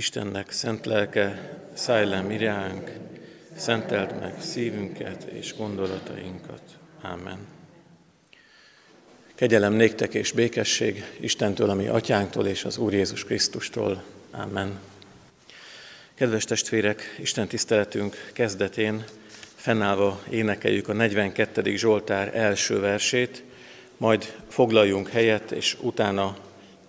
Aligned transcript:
Istennek 0.00 0.50
szent 0.50 0.86
lelke, 0.86 1.56
szállj 1.74 2.08
le 2.08 2.20
miránk, 2.20 2.90
szenteld 3.56 4.20
meg 4.20 4.34
szívünket 4.38 5.22
és 5.22 5.56
gondolatainkat. 5.56 6.62
Amen. 7.02 7.38
Kegyelem 9.34 9.72
néktek 9.72 10.14
és 10.14 10.32
békesség 10.32 11.04
Istentől, 11.20 11.70
ami 11.70 11.86
atyánktól 11.86 12.46
és 12.46 12.64
az 12.64 12.78
Úr 12.78 12.92
Jézus 12.92 13.24
Krisztustól. 13.24 14.02
Amen. 14.30 14.78
Kedves 16.14 16.44
testvérek, 16.44 17.16
Isten 17.18 17.48
tiszteletünk 17.48 18.30
kezdetén 18.32 19.04
fennállva 19.54 20.22
énekeljük 20.30 20.88
a 20.88 20.92
42. 20.92 21.76
Zsoltár 21.76 22.36
első 22.36 22.78
versét, 22.78 23.42
majd 23.96 24.34
foglaljunk 24.48 25.08
helyet, 25.08 25.50
és 25.50 25.76
utána 25.80 26.36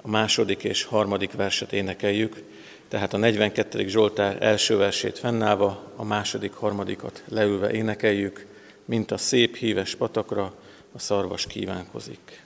a 0.02 0.10
második 0.10 0.64
és 0.64 0.84
harmadik 0.84 1.32
verset 1.32 1.74
énekeljük, 1.74 2.50
tehát 2.92 3.14
a 3.14 3.18
42. 3.18 3.88
Zsoltár 3.88 4.38
első 4.40 4.78
versét 4.78 5.20
fennállva, 5.20 5.92
a 5.96 6.04
második, 6.04 6.54
harmadikat 6.54 7.24
leülve 7.28 7.72
énekeljük, 7.72 8.46
mint 8.86 9.12
a 9.12 9.18
szép 9.18 9.56
híves 9.56 9.96
patakra 9.96 10.54
a 10.92 11.00
szarvas 11.00 11.46
kívánkozik. 11.46 12.44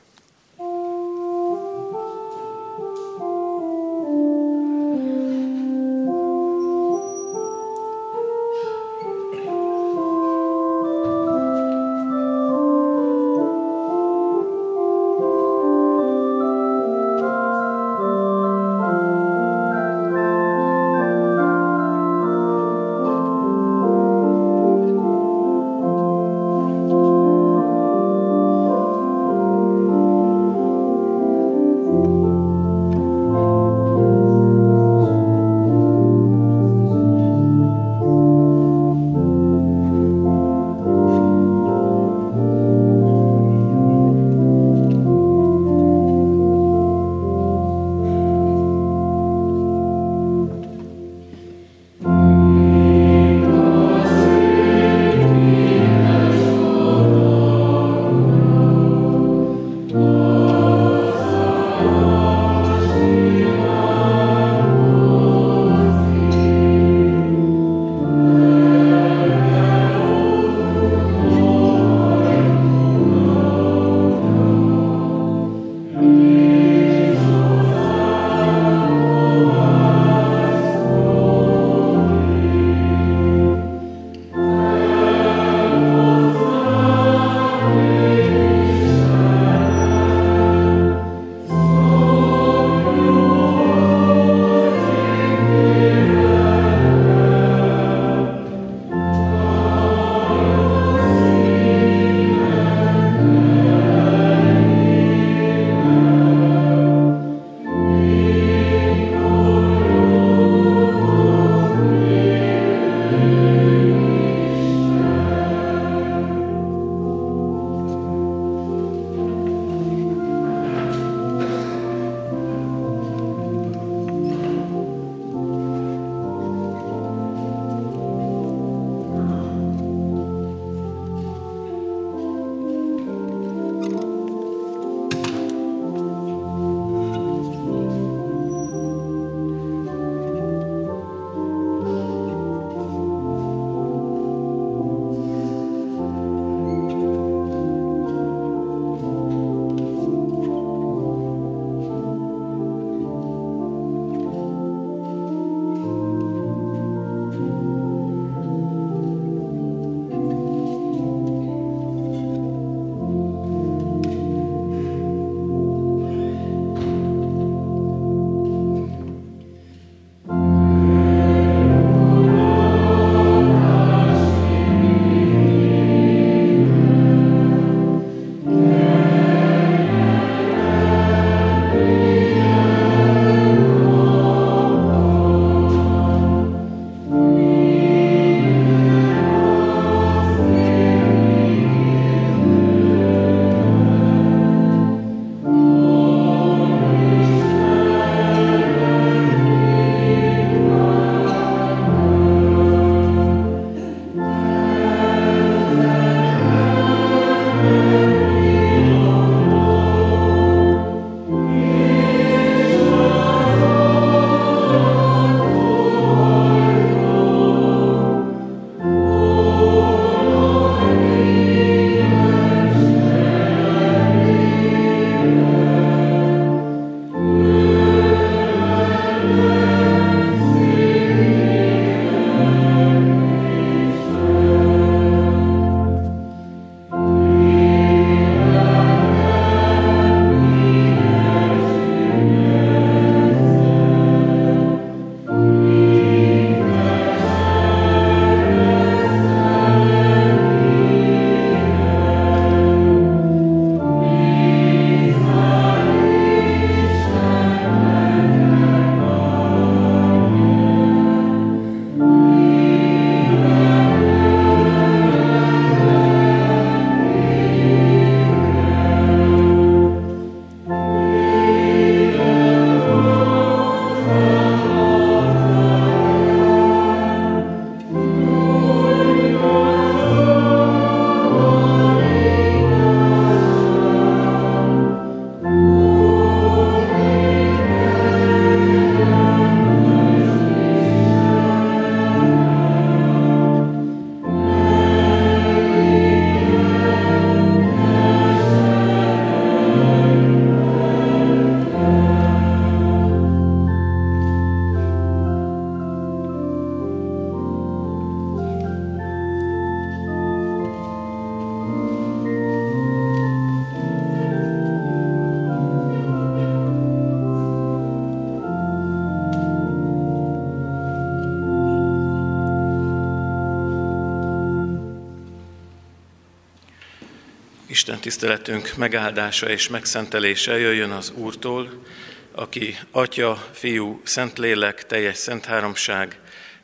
Tiszteletünk 328.26 328.76
megáldása 328.76 329.50
és 329.50 329.68
megszentelése 329.68 330.58
jöjjön 330.58 330.92
az 330.92 331.12
Úrtól, 331.16 331.86
aki 332.32 332.78
Atya, 332.92 333.50
Fiú, 333.54 334.02
Szentlélek, 334.04 334.86
teljes 334.86 335.18
szent 335.18 335.46
háromság, 335.46 336.20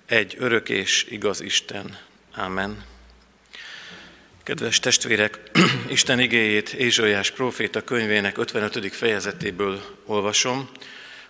egy 0.05 0.35
örök 0.39 0.69
és 0.69 1.05
igaz 1.09 1.41
Isten. 1.41 1.97
Amen. 2.35 2.83
Kedves 4.43 4.79
testvérek, 4.79 5.39
Isten 5.87 6.19
igéjét 6.19 6.69
Ézsaiás 6.69 7.31
próféta 7.31 7.83
könyvének 7.83 8.37
55. 8.37 8.95
fejezetéből 8.95 9.81
olvasom. 10.05 10.69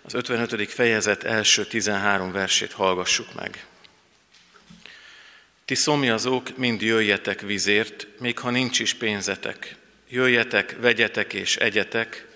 Az 0.01 0.13
55. 0.13 0.71
fejezet 0.71 1.23
első 1.23 1.65
13 1.65 2.31
versét 2.31 2.71
hallgassuk 2.71 3.33
meg. 3.33 3.65
Ti 5.65 5.75
szomjazók, 5.75 6.57
mind 6.57 6.81
jöjjetek 6.81 7.41
vizért, 7.41 8.07
még 8.19 8.39
ha 8.39 8.49
nincs 8.49 8.79
is 8.79 8.93
pénzetek. 8.93 9.79
Jöjjetek, 10.13 10.75
vegyetek 10.79 11.33
és 11.33 11.55
egyetek, 11.55 12.27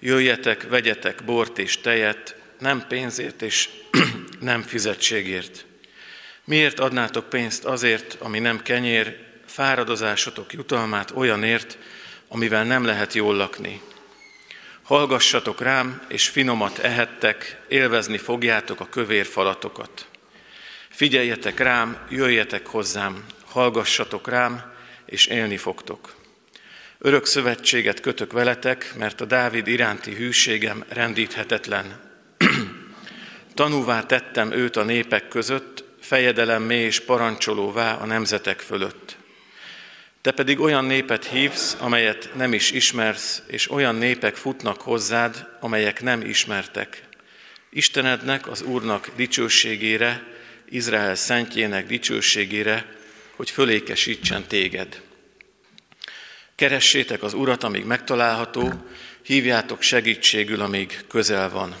jöjjetek, 0.00 0.68
vegyetek 0.68 1.24
bort 1.24 1.58
és 1.58 1.80
tejet, 1.80 2.36
nem 2.58 2.86
pénzért 2.88 3.42
és 3.42 3.68
nem 4.40 4.62
fizetségért. 4.62 5.64
Miért 6.44 6.80
adnátok 6.80 7.28
pénzt 7.28 7.64
azért, 7.64 8.16
ami 8.20 8.38
nem 8.38 8.62
kenyér, 8.62 9.18
fáradozásotok 9.46 10.52
jutalmát 10.52 11.10
olyanért, 11.10 11.78
amivel 12.28 12.64
nem 12.64 12.84
lehet 12.84 13.12
jól 13.12 13.36
lakni? 13.36 13.80
Hallgassatok 14.82 15.60
rám, 15.60 16.02
és 16.08 16.28
finomat 16.28 16.78
ehettek, 16.78 17.60
élvezni 17.68 18.18
fogjátok 18.18 18.80
a 18.80 18.88
kövér 18.88 19.26
falatokat. 19.26 20.06
Figyeljetek 20.88 21.58
rám, 21.58 22.06
jöjjetek 22.10 22.66
hozzám, 22.66 23.24
hallgassatok 23.44 24.28
rám, 24.28 24.72
és 25.06 25.26
élni 25.26 25.56
fogtok. 25.56 26.20
Örök 27.04 27.26
szövetséget 27.26 28.00
kötök 28.00 28.32
veletek, 28.32 28.94
mert 28.98 29.20
a 29.20 29.24
Dávid 29.24 29.66
iránti 29.66 30.14
hűségem 30.14 30.84
rendíthetetlen. 30.88 32.00
Tanúvá 33.54 34.02
tettem 34.02 34.52
őt 34.52 34.76
a 34.76 34.84
népek 34.84 35.28
között, 35.28 35.84
fejedelemmé 36.00 36.78
és 36.78 37.00
parancsolóvá 37.00 37.94
a 37.94 38.06
nemzetek 38.06 38.60
fölött. 38.60 39.16
Te 40.20 40.30
pedig 40.30 40.60
olyan 40.60 40.84
népet 40.84 41.26
hívsz, 41.26 41.76
amelyet 41.80 42.30
nem 42.36 42.52
is 42.52 42.70
ismersz, 42.70 43.42
és 43.46 43.70
olyan 43.70 43.94
népek 43.94 44.36
futnak 44.36 44.80
hozzád, 44.80 45.48
amelyek 45.60 46.02
nem 46.02 46.20
ismertek. 46.20 47.02
Istenednek, 47.70 48.46
az 48.46 48.62
Úrnak 48.62 49.10
dicsőségére, 49.16 50.22
Izrael 50.68 51.14
szentjének 51.14 51.86
dicsőségére, 51.86 52.96
hogy 53.36 53.50
fölékesítsen 53.50 54.44
téged. 54.46 55.02
Keressétek 56.54 57.22
az 57.22 57.34
Urat, 57.34 57.62
amíg 57.62 57.84
megtalálható, 57.84 58.72
hívjátok 59.22 59.82
segítségül, 59.82 60.60
amíg 60.60 61.04
közel 61.08 61.50
van. 61.50 61.74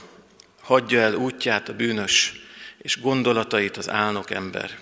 Hagyja 0.60 1.00
el 1.00 1.14
útját 1.14 1.68
a 1.68 1.74
bűnös, 1.74 2.32
és 2.78 3.00
gondolatait 3.00 3.76
az 3.76 3.88
álnok 3.88 4.30
ember. 4.30 4.78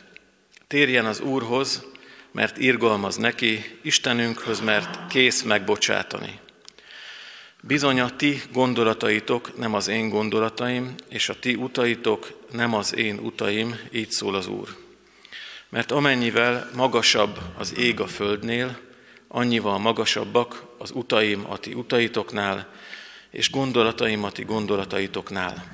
Térjen 0.67 1.07
az 1.07 1.21
Úrhoz, 1.21 1.85
mert 2.33 2.59
irgalmaz 2.59 3.17
neki, 3.17 3.79
Istenünkhöz, 3.83 4.61
mert 4.61 5.07
kész 5.09 5.43
megbocsátani. 5.43 6.39
Bizony 7.63 8.01
a 8.01 8.17
ti 8.17 8.43
gondolataitok 8.53 9.59
nem 9.59 9.75
az 9.75 9.89
én 9.89 10.09
gondolataim, 10.09 10.95
és 11.09 11.29
a 11.29 11.39
ti 11.39 11.55
utaitok 11.55 12.39
nem 12.53 12.75
az 12.75 12.97
én 12.97 13.19
utaim, 13.19 13.79
így 13.93 14.11
szól 14.11 14.35
az 14.35 14.47
Úr. 14.47 14.69
Mert 15.69 15.91
amennyivel 15.91 16.71
magasabb 16.75 17.39
az 17.59 17.79
ég 17.79 18.01
a 18.01 18.07
földnél, 18.07 18.79
annyival 19.33 19.79
magasabbak 19.79 20.65
az 20.79 20.91
utaim 20.91 21.47
a 21.51 21.57
ti 21.57 21.75
utaitoknál, 21.75 22.69
és 23.31 23.51
gondolataim 23.51 24.25
a 24.25 24.31
ti 24.31 24.43
gondolataitoknál. 24.43 25.65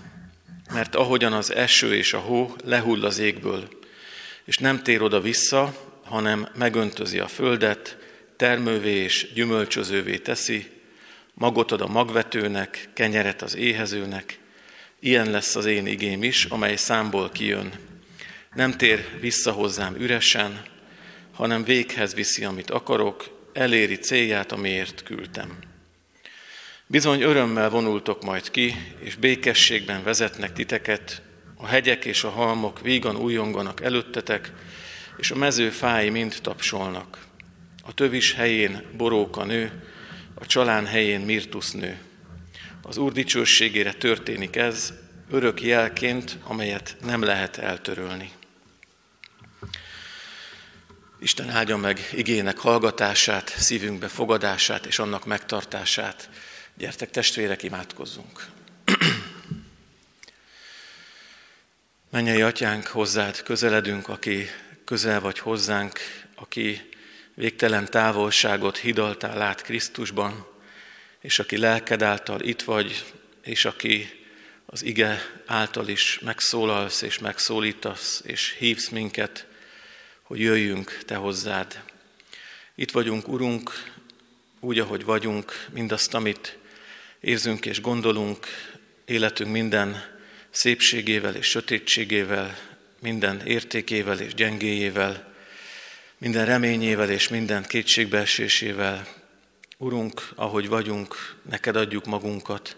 Mert 0.73 0.95
ahogyan 0.95 1.33
az 1.33 1.55
eső 1.55 1.95
és 1.95 2.13
a 2.13 2.19
hó 2.19 2.55
lehull 2.65 3.05
az 3.05 3.19
égből, 3.19 3.69
és 4.45 4.59
nem 4.59 4.83
tér 4.83 5.03
oda 5.03 5.21
vissza, 5.21 5.75
hanem 6.05 6.49
megöntözi 6.55 7.19
a 7.19 7.27
földet, 7.27 7.97
termővé 8.37 8.95
és 8.95 9.33
gyümölcsözővé 9.35 10.19
teszi, 10.19 10.71
magot 11.35 11.73
ad 11.73 11.81
a 11.81 11.87
magvetőnek, 11.87 12.89
kenyeret 12.95 13.43
az 13.43 13.57
éhezőnek, 13.57 14.39
ilyen 15.01 15.31
lesz 15.31 15.57
az 15.57 15.65
én 15.65 15.87
igém 15.87 16.23
is, 16.23 16.45
amely 16.45 16.77
számból 16.77 17.31
kijön. 17.31 17.73
Nem 18.55 18.73
tér 18.73 19.21
vissza 19.21 19.53
hozzám 19.53 19.95
üresen, 19.95 20.63
hanem 21.33 21.65
véghez 21.65 22.15
viszi, 22.15 22.45
amit 22.45 22.71
akarok, 22.71 23.36
eléri 23.57 23.97
célját, 23.97 24.53
amiért 24.53 25.03
küldtem. 25.03 25.59
Bizony 26.87 27.23
örömmel 27.23 27.71
vonultok 27.71 28.23
majd 28.23 28.51
ki, 28.51 28.75
és 28.99 29.15
békességben 29.15 30.03
vezetnek 30.03 30.53
titeket, 30.53 31.23
a 31.57 31.67
hegyek 31.67 32.05
és 32.05 32.25
a 32.25 32.31
halmok 32.31 32.81
vígan 32.81 33.17
újonganak 33.17 33.81
előttetek, 33.81 34.53
és 35.17 35.31
a 35.31 35.37
mező 35.37 35.71
fái 35.71 36.09
mind 36.09 36.39
tapsolnak. 36.43 37.19
A 37.83 37.95
tövis 37.95 38.33
helyén 38.33 38.83
boróka 38.97 39.45
nő, 39.45 39.83
a 40.35 40.47
csalán 40.47 40.87
helyén 40.87 41.21
Mirtusz 41.21 41.73
nő. 41.73 41.99
Az 42.83 42.97
Úr 42.97 43.13
dicsőségére 43.13 43.93
történik 43.93 44.57
ez, 44.57 44.93
örök 45.31 45.63
jelként, 45.63 46.39
amelyet 46.45 46.97
nem 47.05 47.23
lehet 47.23 47.57
eltörölni. 47.57 48.31
Isten 51.27 51.51
áldja 51.51 51.77
meg 51.77 52.09
igének 52.13 52.59
hallgatását, 52.59 53.55
szívünkbe 53.59 54.09
fogadását 54.09 54.87
és 54.87 54.99
annak 54.99 55.25
megtartását. 55.25 56.29
Gyertek 56.75 57.11
testvérek, 57.11 57.63
imádkozzunk! 57.63 58.47
Mennyei 62.11 62.43
atyánk, 62.43 62.87
hozzád 62.87 63.43
közeledünk, 63.43 64.09
aki 64.09 64.51
közel 64.85 65.21
vagy 65.21 65.39
hozzánk, 65.39 65.99
aki 66.35 66.89
végtelen 67.35 67.91
távolságot 67.91 68.77
hidaltál 68.77 69.43
át 69.43 69.63
Krisztusban, 69.63 70.47
és 71.21 71.39
aki 71.39 71.57
lelked 71.57 72.03
által 72.03 72.41
itt 72.41 72.63
vagy, 72.63 73.05
és 73.43 73.65
aki 73.65 74.25
az 74.67 74.83
ige 74.83 75.23
által 75.47 75.89
is 75.89 76.19
megszólalsz 76.19 77.03
és 77.03 77.19
megszólítasz, 77.19 78.23
és 78.25 78.55
hívsz 78.59 78.89
minket, 78.89 79.47
hogy 80.27 80.41
jöjjünk 80.41 80.99
Te 81.05 81.15
hozzád. 81.15 81.83
Itt 82.75 82.91
vagyunk, 82.91 83.29
Urunk, 83.29 83.71
úgy, 84.61 84.79
ahogy 84.79 85.05
vagyunk, 85.05 85.67
mindazt, 85.73 86.15
amit 86.15 86.59
érzünk 87.21 87.67
és 87.67 87.81
gondolunk, 87.81 88.47
életünk 89.05 89.51
minden 89.51 90.05
szépségével 90.51 91.35
és 91.35 91.47
sötétségével, 91.47 92.59
minden 93.01 93.41
értékével 93.41 94.21
és 94.21 94.35
gyengéjével, 94.35 95.35
minden 96.19 96.47
reményével 96.47 97.11
és 97.11 97.29
minden 97.29 97.65
kétségbeesésével. 97.65 99.07
Urunk, 99.79 100.29
ahogy 100.35 100.69
vagyunk, 100.69 101.37
neked 101.51 101.77
adjuk 101.77 102.05
magunkat. 102.05 102.77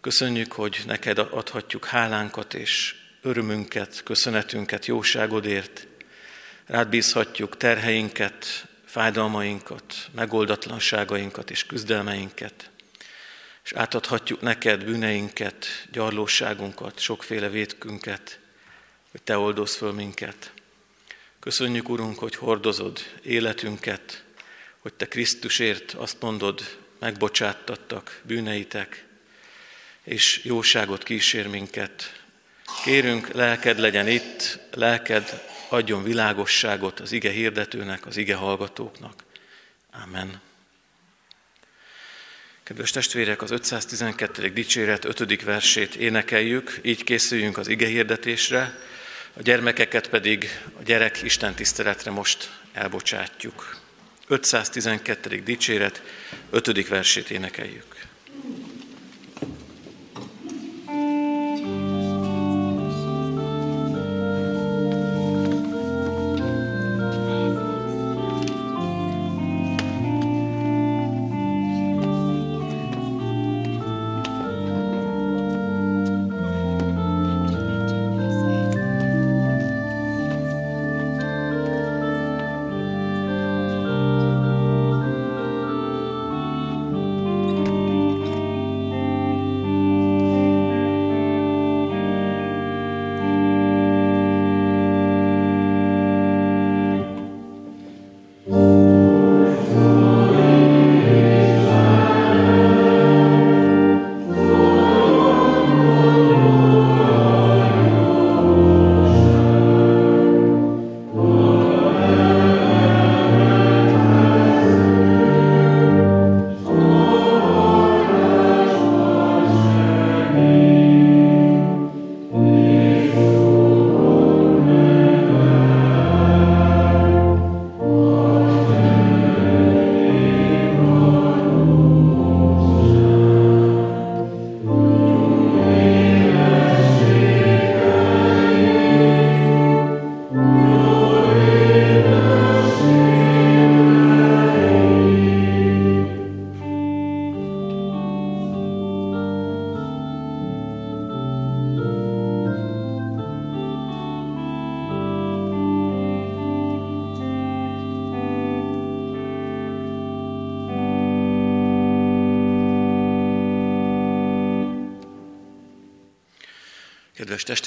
Köszönjük, 0.00 0.52
hogy 0.52 0.82
neked 0.86 1.18
adhatjuk 1.18 1.84
hálánkat 1.84 2.54
és 2.54 2.94
örömünket, 3.22 4.02
köszönetünket, 4.02 4.86
jóságodért. 4.86 5.86
Rád 6.66 6.88
bízhatjuk 6.88 7.56
terheinket, 7.56 8.66
fájdalmainkat, 8.84 9.94
megoldatlanságainkat 10.14 11.50
és 11.50 11.66
küzdelmeinket. 11.66 12.70
És 13.64 13.72
átadhatjuk 13.72 14.40
neked 14.40 14.84
bűneinket, 14.84 15.66
gyarlóságunkat, 15.92 16.98
sokféle 16.98 17.48
vétkünket, 17.48 18.38
hogy 19.10 19.22
Te 19.22 19.38
oldozz 19.38 19.74
föl 19.74 19.92
minket. 19.92 20.52
Köszönjük, 21.40 21.88
Urunk, 21.88 22.18
hogy 22.18 22.34
hordozod 22.34 22.98
életünket, 23.22 24.24
hogy 24.78 24.94
Te 24.94 25.06
Krisztusért 25.08 25.92
azt 25.92 26.20
mondod, 26.20 26.78
megbocsáttattak 26.98 28.20
bűneitek, 28.22 29.04
és 30.04 30.40
jóságot 30.44 31.02
kísér 31.02 31.46
minket. 31.46 32.22
Kérünk, 32.84 33.28
lelked 33.28 33.78
legyen 33.78 34.08
itt, 34.08 34.58
lelked 34.72 35.52
adjon 35.68 36.02
világosságot 36.02 37.00
az 37.00 37.12
ige 37.12 37.30
hirdetőnek, 37.30 38.06
az 38.06 38.16
ige 38.16 38.34
hallgatóknak. 38.34 39.24
Amen. 40.04 40.40
Kedves 42.62 42.90
testvérek, 42.90 43.42
az 43.42 43.50
512. 43.50 44.48
dicséret 44.48 45.04
5. 45.04 45.42
versét 45.42 45.94
énekeljük, 45.94 46.78
így 46.82 47.04
készüljünk 47.04 47.58
az 47.58 47.68
ige 47.68 47.86
hirdetésre, 47.86 48.78
a 49.36 49.42
gyermekeket 49.42 50.08
pedig 50.08 50.60
a 50.78 50.82
gyerek 50.82 51.22
Isten 51.22 51.54
tiszteletre 51.54 52.10
most 52.10 52.50
elbocsátjuk. 52.72 53.80
512. 54.28 55.42
dicséret, 55.42 56.02
5. 56.50 56.88
versét 56.88 57.30
énekeljük. 57.30 58.06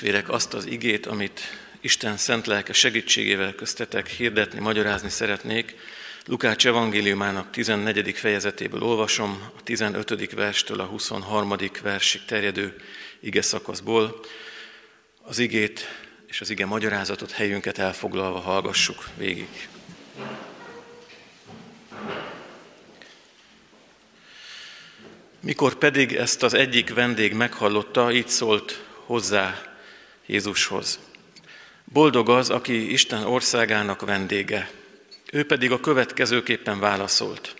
Testvérek, 0.08 0.36
azt 0.36 0.54
az 0.54 0.66
igét, 0.66 1.06
amit 1.06 1.42
Isten 1.82 2.18
szent 2.18 2.48
lelke 2.48 2.74
segítségével 2.74 3.56
köztetek 3.56 4.08
hirdetni, 4.08 4.60
magyarázni 4.60 5.10
szeretnék, 5.10 5.76
Lukács 6.26 6.68
evangéliumának 6.68 7.52
14. 7.52 8.18
fejezetéből 8.18 8.84
olvasom, 8.84 9.50
a 9.58 9.64
15. 9.64 10.32
verstől 10.32 10.80
a 10.80 10.84
23. 10.84 11.56
versig 11.84 12.26
terjedő 12.26 12.76
ige 13.20 13.42
szakaszból. 13.42 14.20
Az 15.22 15.40
igét 15.40 15.86
és 16.28 16.42
az 16.42 16.50
ige 16.50 16.66
magyarázatot 16.66 17.32
helyünket 17.32 17.78
elfoglalva 17.78 18.40
hallgassuk 18.40 19.06
végig. 19.18 19.68
Mikor 25.40 25.76
pedig 25.76 26.16
ezt 26.16 26.44
az 26.44 26.54
egyik 26.54 26.94
vendég 26.94 27.34
meghallotta, 27.34 28.12
így 28.12 28.28
szólt 28.28 28.86
hozzá 29.06 29.76
Jézushoz. 30.28 31.00
Boldog 31.84 32.30
az, 32.30 32.50
aki 32.50 32.92
Isten 32.92 33.24
országának 33.24 34.02
vendége. 34.02 34.70
Ő 35.32 35.46
pedig 35.46 35.72
a 35.72 35.80
következőképpen 35.80 36.80
válaszolt. 36.80 37.54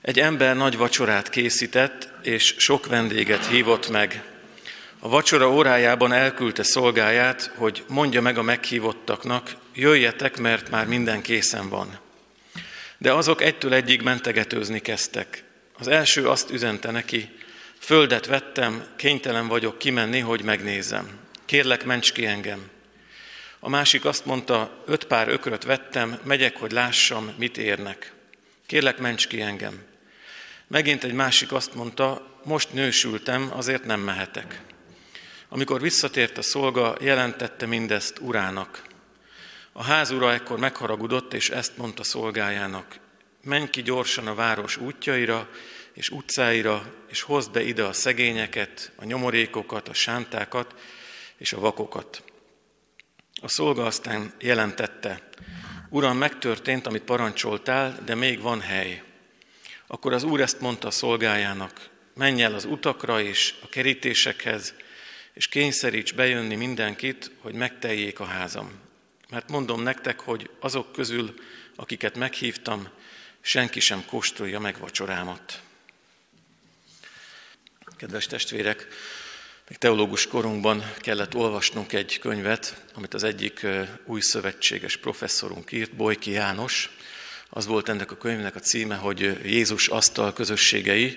Egy 0.00 0.18
ember 0.18 0.56
nagy 0.56 0.76
vacsorát 0.76 1.28
készített, 1.28 2.08
és 2.22 2.54
sok 2.58 2.86
vendéget 2.86 3.46
hívott 3.46 3.88
meg. 3.88 4.22
A 4.98 5.08
vacsora 5.08 5.52
órájában 5.52 6.12
elküldte 6.12 6.62
szolgáját, 6.62 7.52
hogy 7.56 7.84
mondja 7.88 8.20
meg 8.20 8.38
a 8.38 8.42
meghívottaknak, 8.42 9.56
jöjjetek, 9.74 10.38
mert 10.38 10.70
már 10.70 10.86
minden 10.86 11.22
készen 11.22 11.68
van. 11.68 11.98
De 12.98 13.12
azok 13.12 13.42
egytől 13.42 13.74
egyig 13.74 14.02
mentegetőzni 14.02 14.80
kezdtek. 14.80 15.44
Az 15.78 15.88
első 15.88 16.28
azt 16.28 16.50
üzente 16.50 16.90
neki, 16.90 17.30
földet 17.78 18.26
vettem, 18.26 18.84
kénytelen 18.96 19.46
vagyok 19.46 19.78
kimenni, 19.78 20.18
hogy 20.18 20.42
megnézem. 20.42 21.20
Kérlek, 21.52 21.84
ments 21.84 22.12
ki 22.12 22.26
engem. 22.26 22.70
A 23.60 23.68
másik 23.68 24.04
azt 24.04 24.24
mondta, 24.24 24.82
öt 24.86 25.04
pár 25.04 25.28
ökröt 25.28 25.64
vettem, 25.64 26.20
megyek, 26.24 26.56
hogy 26.56 26.72
lássam, 26.72 27.34
mit 27.36 27.58
érnek. 27.58 28.12
Kérlek, 28.66 28.98
ments 28.98 29.26
ki 29.26 29.40
engem. 29.40 29.82
Megint 30.66 31.04
egy 31.04 31.12
másik 31.12 31.52
azt 31.52 31.74
mondta, 31.74 32.38
most 32.44 32.72
nősültem, 32.72 33.50
azért 33.54 33.84
nem 33.84 34.00
mehetek. 34.00 34.60
Amikor 35.48 35.80
visszatért 35.80 36.38
a 36.38 36.42
szolga, 36.42 36.96
jelentette 37.00 37.66
mindezt 37.66 38.18
urának. 38.18 38.82
A 39.72 39.82
házura 39.82 40.32
ekkor 40.32 40.58
megharagudott, 40.58 41.34
és 41.34 41.50
ezt 41.50 41.76
mondta 41.76 42.02
szolgájának. 42.02 42.98
Menj 43.44 43.70
ki 43.70 43.82
gyorsan 43.82 44.26
a 44.26 44.34
város 44.34 44.76
útjaira 44.76 45.48
és 45.92 46.08
utcáira, 46.08 46.94
és 47.08 47.22
hozd 47.22 47.52
be 47.52 47.62
ide 47.62 47.84
a 47.84 47.92
szegényeket, 47.92 48.92
a 48.96 49.04
nyomorékokat, 49.04 49.88
a 49.88 49.94
sántákat 49.94 50.74
és 51.42 51.52
a 51.52 51.60
vakokat. 51.60 52.22
A 53.40 53.48
szolga 53.48 53.84
aztán 53.84 54.32
jelentette, 54.38 55.28
Uram, 55.88 56.16
megtörtént, 56.16 56.86
amit 56.86 57.02
parancsoltál, 57.02 57.98
de 58.04 58.14
még 58.14 58.40
van 58.40 58.60
hely. 58.60 59.02
Akkor 59.86 60.12
az 60.12 60.22
úr 60.22 60.40
ezt 60.40 60.60
mondta 60.60 60.88
a 60.88 60.90
szolgájának, 60.90 61.88
menj 62.14 62.42
el 62.42 62.54
az 62.54 62.64
utakra 62.64 63.20
és 63.20 63.54
a 63.62 63.68
kerítésekhez, 63.68 64.74
és 65.32 65.48
kényszeríts 65.48 66.14
bejönni 66.14 66.54
mindenkit, 66.54 67.30
hogy 67.38 67.54
megteljék 67.54 68.20
a 68.20 68.24
házam. 68.24 68.80
Mert 69.28 69.50
mondom 69.50 69.82
nektek, 69.82 70.20
hogy 70.20 70.50
azok 70.60 70.92
közül, 70.92 71.34
akiket 71.76 72.16
meghívtam, 72.16 72.88
senki 73.40 73.80
sem 73.80 74.04
kóstolja 74.04 74.60
meg 74.60 74.78
vacsorámat. 74.78 75.62
Kedves 77.96 78.26
testvérek, 78.26 78.86
még 79.72 79.80
teológus 79.80 80.26
korunkban 80.26 80.92
kellett 80.98 81.34
olvasnunk 81.34 81.92
egy 81.92 82.18
könyvet, 82.18 82.84
amit 82.94 83.14
az 83.14 83.24
egyik 83.24 83.66
új 84.06 84.20
szövetséges 84.20 84.96
professzorunk 84.96 85.72
írt, 85.72 85.94
Bojki 85.94 86.30
János. 86.30 86.96
Az 87.48 87.66
volt 87.66 87.88
ennek 87.88 88.10
a 88.10 88.16
könyvnek 88.16 88.56
a 88.56 88.60
címe, 88.60 88.94
hogy 88.94 89.38
Jézus 89.44 89.88
asztal 89.88 90.32
közösségei. 90.32 91.16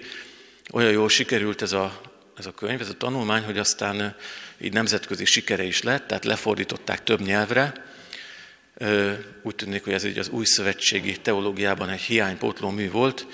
Olyan 0.71 0.91
jól 0.91 1.09
sikerült 1.09 1.61
ez 1.61 1.71
a, 1.71 2.01
ez 2.37 2.45
a 2.45 2.53
könyv, 2.53 2.81
ez 2.81 2.89
a 2.89 2.97
tanulmány, 2.97 3.43
hogy 3.43 3.57
aztán 3.57 4.15
így 4.57 4.73
nemzetközi 4.73 5.25
sikere 5.25 5.63
is 5.63 5.81
lett, 5.81 6.07
tehát 6.07 6.25
lefordították 6.25 7.03
több 7.03 7.21
nyelvre. 7.21 7.85
Úgy 9.41 9.55
tűnik, 9.55 9.83
hogy 9.83 9.93
ez 9.93 10.03
így 10.03 10.19
az 10.19 10.29
új 10.29 10.45
szövetségi 10.45 11.17
teológiában 11.17 11.89
egy 11.89 12.01
hiánypótló 12.01 12.69
mű 12.69 12.91
volt, 12.91 13.27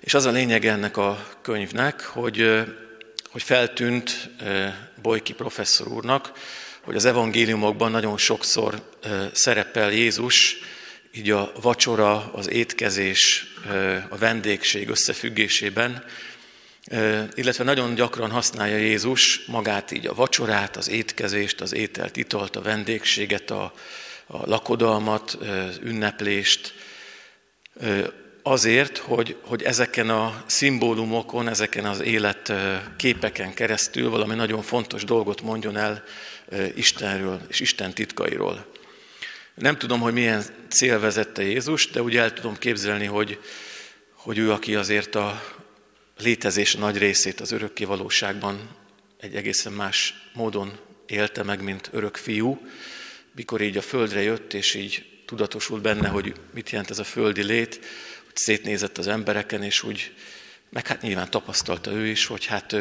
és 0.00 0.14
az 0.14 0.24
a 0.24 0.30
lényeg 0.30 0.66
ennek 0.66 0.96
a 0.96 1.28
könyvnek, 1.42 2.00
hogy 2.02 2.64
hogy 3.36 3.44
feltűnt 3.44 4.30
Bojki 5.02 5.32
professzor 5.32 5.88
úrnak, 5.88 6.32
hogy 6.80 6.96
az 6.96 7.04
evangéliumokban 7.04 7.90
nagyon 7.90 8.18
sokszor 8.18 8.90
szerepel 9.32 9.92
Jézus, 9.92 10.56
így 11.12 11.30
a 11.30 11.52
vacsora, 11.60 12.32
az 12.32 12.50
étkezés, 12.50 13.46
a 14.08 14.16
vendégség 14.16 14.88
összefüggésében, 14.88 16.04
illetve 17.34 17.64
nagyon 17.64 17.94
gyakran 17.94 18.30
használja 18.30 18.76
Jézus 18.76 19.44
magát 19.46 19.90
így 19.90 20.06
a 20.06 20.14
vacsorát, 20.14 20.76
az 20.76 20.88
étkezést, 20.88 21.60
az 21.60 21.74
ételt, 21.74 22.16
italt, 22.16 22.56
a 22.56 22.62
vendégséget, 22.62 23.50
a, 23.50 23.72
a 24.26 24.46
lakodalmat, 24.46 25.38
ünneplést, 25.82 26.74
azért, 28.46 28.98
hogy, 28.98 29.36
hogy 29.40 29.62
ezeken 29.62 30.10
a 30.10 30.42
szimbólumokon, 30.46 31.48
ezeken 31.48 31.84
az 31.84 32.00
életképeken 32.00 33.54
keresztül 33.54 34.10
valami 34.10 34.34
nagyon 34.34 34.62
fontos 34.62 35.04
dolgot 35.04 35.42
mondjon 35.42 35.76
el 35.76 36.04
Istenről 36.74 37.40
és 37.48 37.60
Isten 37.60 37.92
titkairól. 37.92 38.66
Nem 39.54 39.78
tudom, 39.78 40.00
hogy 40.00 40.12
milyen 40.12 40.42
cél 40.68 41.00
vezette 41.00 41.42
Jézus, 41.42 41.90
de 41.90 42.02
úgy 42.02 42.16
el 42.16 42.32
tudom 42.32 42.56
képzelni, 42.56 43.06
hogy, 43.06 43.38
hogy 44.12 44.38
ő, 44.38 44.52
aki 44.52 44.74
azért 44.74 45.14
a 45.14 45.42
létezés 46.18 46.74
nagy 46.74 46.98
részét 46.98 47.40
az 47.40 47.52
örökké 47.52 47.84
valóságban 47.84 48.76
egy 49.20 49.34
egészen 49.34 49.72
más 49.72 50.14
módon 50.34 50.78
élte 51.06 51.42
meg, 51.42 51.62
mint 51.62 51.88
örök 51.92 52.16
fiú, 52.16 52.66
mikor 53.34 53.60
így 53.60 53.76
a 53.76 53.82
földre 53.82 54.22
jött, 54.22 54.54
és 54.54 54.74
így 54.74 55.06
tudatosult 55.24 55.82
benne, 55.82 56.08
hogy 56.08 56.34
mit 56.54 56.70
jelent 56.70 56.90
ez 56.90 56.98
a 56.98 57.04
földi 57.04 57.42
lét, 57.42 57.80
szétnézett 58.38 58.98
az 58.98 59.06
embereken, 59.06 59.62
és 59.62 59.82
úgy, 59.82 60.12
meg 60.70 60.86
hát 60.86 61.02
nyilván 61.02 61.30
tapasztalta 61.30 61.90
ő 61.90 62.06
is, 62.06 62.26
hogy 62.26 62.46
hát 62.46 62.72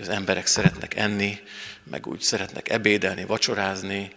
az 0.00 0.08
emberek 0.08 0.46
szeretnek 0.46 0.96
enni, 0.96 1.38
meg 1.90 2.06
úgy 2.06 2.20
szeretnek 2.20 2.68
ebédelni, 2.70 3.24
vacsorázni, 3.24 4.10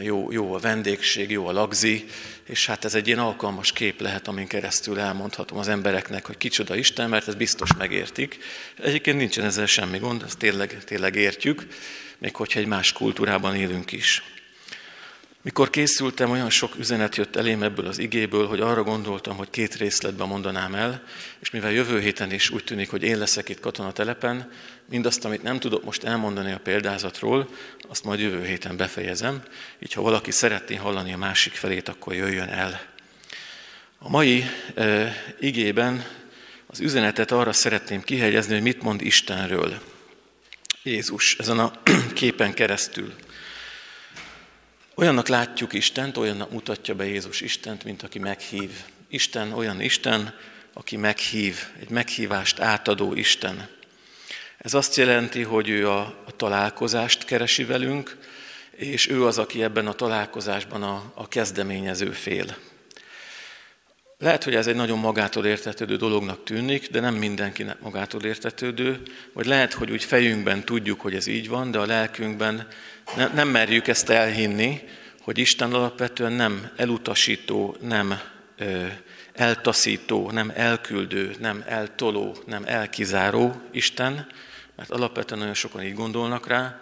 jó, 0.00 0.32
jó 0.32 0.54
a 0.54 0.58
vendégség, 0.58 1.30
jó 1.30 1.46
a 1.46 1.52
lagzi, 1.52 2.04
és 2.44 2.66
hát 2.66 2.84
ez 2.84 2.94
egy 2.94 3.06
ilyen 3.06 3.18
alkalmas 3.18 3.72
kép 3.72 4.00
lehet, 4.00 4.28
amin 4.28 4.46
keresztül 4.46 4.98
elmondhatom 4.98 5.58
az 5.58 5.68
embereknek, 5.68 6.26
hogy 6.26 6.36
kicsoda 6.36 6.76
Isten, 6.76 7.08
mert 7.08 7.28
ez 7.28 7.34
biztos 7.34 7.74
megértik. 7.78 8.38
Egyébként 8.82 9.16
nincsen 9.16 9.44
ezzel 9.44 9.66
semmi 9.66 9.98
gond, 9.98 10.22
ezt 10.22 10.38
tényleg, 10.38 10.84
tényleg 10.84 11.14
értjük, 11.14 11.66
még 12.18 12.36
hogyha 12.36 12.60
egy 12.60 12.66
más 12.66 12.92
kultúrában 12.92 13.54
élünk 13.54 13.92
is. 13.92 14.22
Mikor 15.44 15.70
készültem, 15.70 16.30
olyan 16.30 16.50
sok 16.50 16.78
üzenet 16.78 17.16
jött 17.16 17.36
elém 17.36 17.62
ebből 17.62 17.86
az 17.86 17.98
igéből, 17.98 18.46
hogy 18.46 18.60
arra 18.60 18.82
gondoltam, 18.82 19.36
hogy 19.36 19.50
két 19.50 19.74
részletben 19.74 20.28
mondanám 20.28 20.74
el, 20.74 21.02
és 21.40 21.50
mivel 21.50 21.70
jövő 21.70 22.00
héten 22.00 22.32
is 22.32 22.50
úgy 22.50 22.64
tűnik, 22.64 22.90
hogy 22.90 23.02
én 23.02 23.18
leszek 23.18 23.48
itt 23.48 23.60
katonatelepen, 23.60 24.50
mindazt, 24.90 25.24
amit 25.24 25.42
nem 25.42 25.58
tudok 25.58 25.84
most 25.84 26.04
elmondani 26.04 26.52
a 26.52 26.58
példázatról, 26.58 27.48
azt 27.88 28.04
majd 28.04 28.20
jövő 28.20 28.44
héten 28.44 28.76
befejezem, 28.76 29.42
így 29.78 29.92
ha 29.92 30.02
valaki 30.02 30.30
szeretné 30.30 30.74
hallani 30.74 31.12
a 31.12 31.16
másik 31.16 31.52
felét, 31.52 31.88
akkor 31.88 32.14
jöjjön 32.14 32.48
el. 32.48 32.80
A 33.98 34.08
mai 34.08 34.44
e, 34.74 35.14
igében 35.40 36.04
az 36.66 36.80
üzenetet 36.80 37.30
arra 37.30 37.52
szeretném 37.52 38.02
kihegyezni, 38.02 38.52
hogy 38.52 38.62
mit 38.62 38.82
mond 38.82 39.00
Istenről 39.00 39.80
Jézus 40.82 41.36
ezen 41.38 41.58
a 41.58 41.72
képen 42.14 42.54
keresztül. 42.54 43.14
Olyannak 44.94 45.28
látjuk 45.28 45.72
Istent, 45.72 46.16
olyannak 46.16 46.50
mutatja 46.50 46.94
be 46.94 47.04
Jézus 47.04 47.40
Istent, 47.40 47.84
mint 47.84 48.02
aki 48.02 48.18
meghív. 48.18 48.70
Isten 49.08 49.52
olyan 49.52 49.80
Isten, 49.80 50.34
aki 50.72 50.96
meghív, 50.96 51.56
egy 51.80 51.90
meghívást 51.90 52.60
átadó 52.60 53.14
Isten. 53.14 53.68
Ez 54.58 54.74
azt 54.74 54.96
jelenti, 54.96 55.42
hogy 55.42 55.68
ő 55.68 55.88
a, 55.88 56.00
a 56.00 56.36
találkozást 56.36 57.24
keresi 57.24 57.64
velünk, 57.64 58.16
és 58.70 59.08
ő 59.08 59.24
az, 59.26 59.38
aki 59.38 59.62
ebben 59.62 59.86
a 59.86 59.92
találkozásban 59.92 60.82
a, 60.82 61.12
a 61.14 61.28
kezdeményező 61.28 62.10
fél. 62.10 62.56
Lehet, 64.18 64.44
hogy 64.44 64.54
ez 64.54 64.66
egy 64.66 64.74
nagyon 64.74 64.98
magától 64.98 65.46
értetődő 65.46 65.96
dolognak 65.96 66.44
tűnik, 66.44 66.90
de 66.90 67.00
nem 67.00 67.14
mindenkinek 67.14 67.80
magától 67.80 68.24
értetődő, 68.24 69.02
vagy 69.32 69.46
lehet, 69.46 69.72
hogy 69.72 69.90
úgy 69.90 70.04
fejünkben 70.04 70.64
tudjuk, 70.64 71.00
hogy 71.00 71.14
ez 71.14 71.26
így 71.26 71.48
van, 71.48 71.70
de 71.70 71.78
a 71.78 71.86
lelkünkben 71.86 72.68
ne, 73.16 73.26
nem 73.26 73.48
merjük 73.48 73.88
ezt 73.88 74.08
elhinni, 74.08 74.80
hogy 75.20 75.38
Isten 75.38 75.74
alapvetően 75.74 76.32
nem 76.32 76.70
elutasító, 76.76 77.76
nem 77.80 78.20
ö, 78.56 78.86
eltaszító, 79.32 80.30
nem 80.30 80.52
elküldő, 80.54 81.34
nem 81.38 81.64
eltoló, 81.66 82.36
nem 82.46 82.62
elkizáró 82.64 83.60
Isten, 83.70 84.26
mert 84.76 84.90
alapvetően 84.90 85.38
nagyon 85.38 85.54
sokan 85.54 85.82
így 85.82 85.94
gondolnak 85.94 86.46
rá, 86.46 86.80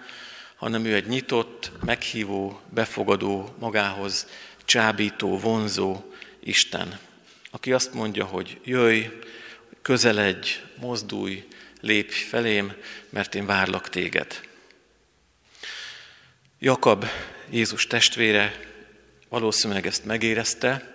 hanem 0.57 0.85
ő 0.85 0.95
egy 0.95 1.07
nyitott, 1.07 1.71
meghívó, 1.85 2.61
befogadó, 2.69 3.55
magához 3.59 4.27
csábító, 4.65 5.39
vonzó 5.39 6.03
Isten, 6.41 6.99
aki 7.51 7.73
azt 7.73 7.95
mondja, 7.95 8.25
hogy 8.25 8.61
jöjj, 8.65 9.07
közeledj, 9.83 10.61
mozdulj, 10.81 11.47
lépj 11.81 12.15
felém, 12.15 12.73
mert 13.11 13.35
én 13.35 13.47
várlak 13.47 13.89
téged. 13.89 14.50
Jakab, 16.63 17.05
Jézus 17.51 17.87
testvére 17.87 18.61
valószínűleg 19.29 19.87
ezt 19.87 20.05
megérezte, 20.05 20.95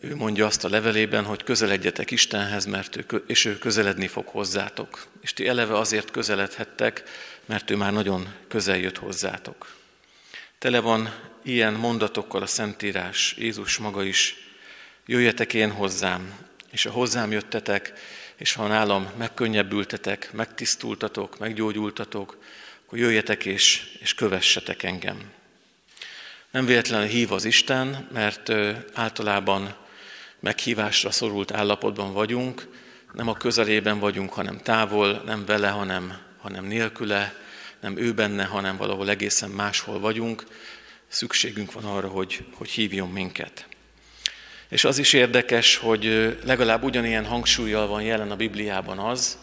ő 0.00 0.16
mondja 0.16 0.46
azt 0.46 0.64
a 0.64 0.68
levelében, 0.68 1.24
hogy 1.24 1.42
közeledjetek 1.42 2.10
Istenhez, 2.10 2.64
mert 2.64 2.96
ő, 2.96 3.24
és 3.26 3.44
ő 3.44 3.58
közeledni 3.58 4.06
fog 4.06 4.26
hozzátok. 4.26 5.06
És 5.20 5.32
ti 5.32 5.48
eleve 5.48 5.78
azért 5.78 6.10
közeledhettek, 6.10 7.02
mert 7.44 7.70
ő 7.70 7.76
már 7.76 7.92
nagyon 7.92 8.34
közel 8.48 8.76
jött 8.76 8.98
hozzátok. 8.98 9.74
Tele 10.58 10.80
van 10.80 11.14
ilyen 11.42 11.72
mondatokkal 11.72 12.42
a 12.42 12.46
Szentírás, 12.46 13.34
Jézus 13.38 13.78
maga 13.78 14.02
is, 14.02 14.36
jöjjetek 15.06 15.54
én 15.54 15.70
hozzám, 15.70 16.38
és 16.70 16.82
ha 16.82 16.90
hozzám 16.90 17.32
jöttetek, 17.32 17.92
és 18.36 18.52
ha 18.52 18.66
nálam 18.66 19.10
megkönnyebbültetek, 19.16 20.32
megtisztultatok, 20.32 21.38
meggyógyultatok, 21.38 22.36
akkor 22.86 22.98
jöjjetek 22.98 23.44
és, 23.44 23.96
és 24.00 24.14
kövessetek 24.14 24.82
engem. 24.82 25.30
Nem 26.50 26.66
véletlenül 26.66 27.06
hív 27.06 27.32
az 27.32 27.44
Isten, 27.44 28.08
mert 28.12 28.52
általában 28.92 29.76
meghívásra 30.40 31.10
szorult 31.10 31.52
állapotban 31.52 32.12
vagyunk, 32.12 32.68
nem 33.12 33.28
a 33.28 33.36
közelében 33.36 33.98
vagyunk, 33.98 34.32
hanem 34.32 34.58
távol, 34.58 35.22
nem 35.24 35.44
vele, 35.44 35.68
hanem, 35.68 36.18
hanem 36.38 36.64
nélküle, 36.64 37.34
nem 37.80 37.96
ő 37.96 38.12
benne, 38.12 38.44
hanem 38.44 38.76
valahol 38.76 39.10
egészen 39.10 39.50
máshol 39.50 40.00
vagyunk. 40.00 40.46
Szükségünk 41.08 41.72
van 41.72 41.84
arra, 41.84 42.08
hogy, 42.08 42.44
hogy 42.52 42.70
hívjon 42.70 43.08
minket. 43.08 43.66
És 44.68 44.84
az 44.84 44.98
is 44.98 45.12
érdekes, 45.12 45.76
hogy 45.76 46.36
legalább 46.44 46.82
ugyanilyen 46.82 47.26
hangsúlyjal 47.26 47.86
van 47.86 48.02
jelen 48.02 48.30
a 48.30 48.36
Bibliában 48.36 48.98
az, 48.98 49.38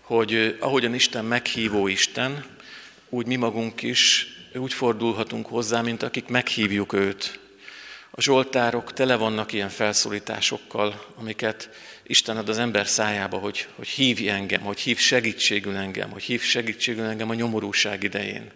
hogy 0.00 0.56
ahogyan 0.60 0.94
Isten 0.94 1.24
meghívó 1.24 1.86
Isten, 1.88 2.53
úgy 3.14 3.26
mi 3.26 3.36
magunk 3.36 3.82
is 3.82 4.26
úgy 4.54 4.72
fordulhatunk 4.72 5.46
hozzá, 5.46 5.80
mint 5.80 6.02
akik 6.02 6.26
meghívjuk 6.26 6.92
őt. 6.92 7.38
A 8.10 8.20
zsoltárok 8.20 8.92
tele 8.92 9.16
vannak 9.16 9.52
ilyen 9.52 9.68
felszólításokkal, 9.68 11.06
amiket 11.16 11.70
Isten 12.02 12.36
ad 12.36 12.48
az 12.48 12.58
ember 12.58 12.86
szájába, 12.86 13.38
hogy, 13.38 13.68
hogy 13.74 13.88
hívj 13.88 14.28
engem, 14.28 14.60
hogy 14.60 14.80
hív 14.80 14.98
segítségül 14.98 15.76
engem, 15.76 16.10
hogy 16.10 16.22
hív 16.22 16.42
segítségül 16.42 17.04
engem 17.04 17.30
a 17.30 17.34
nyomorúság 17.34 18.02
idején. 18.02 18.50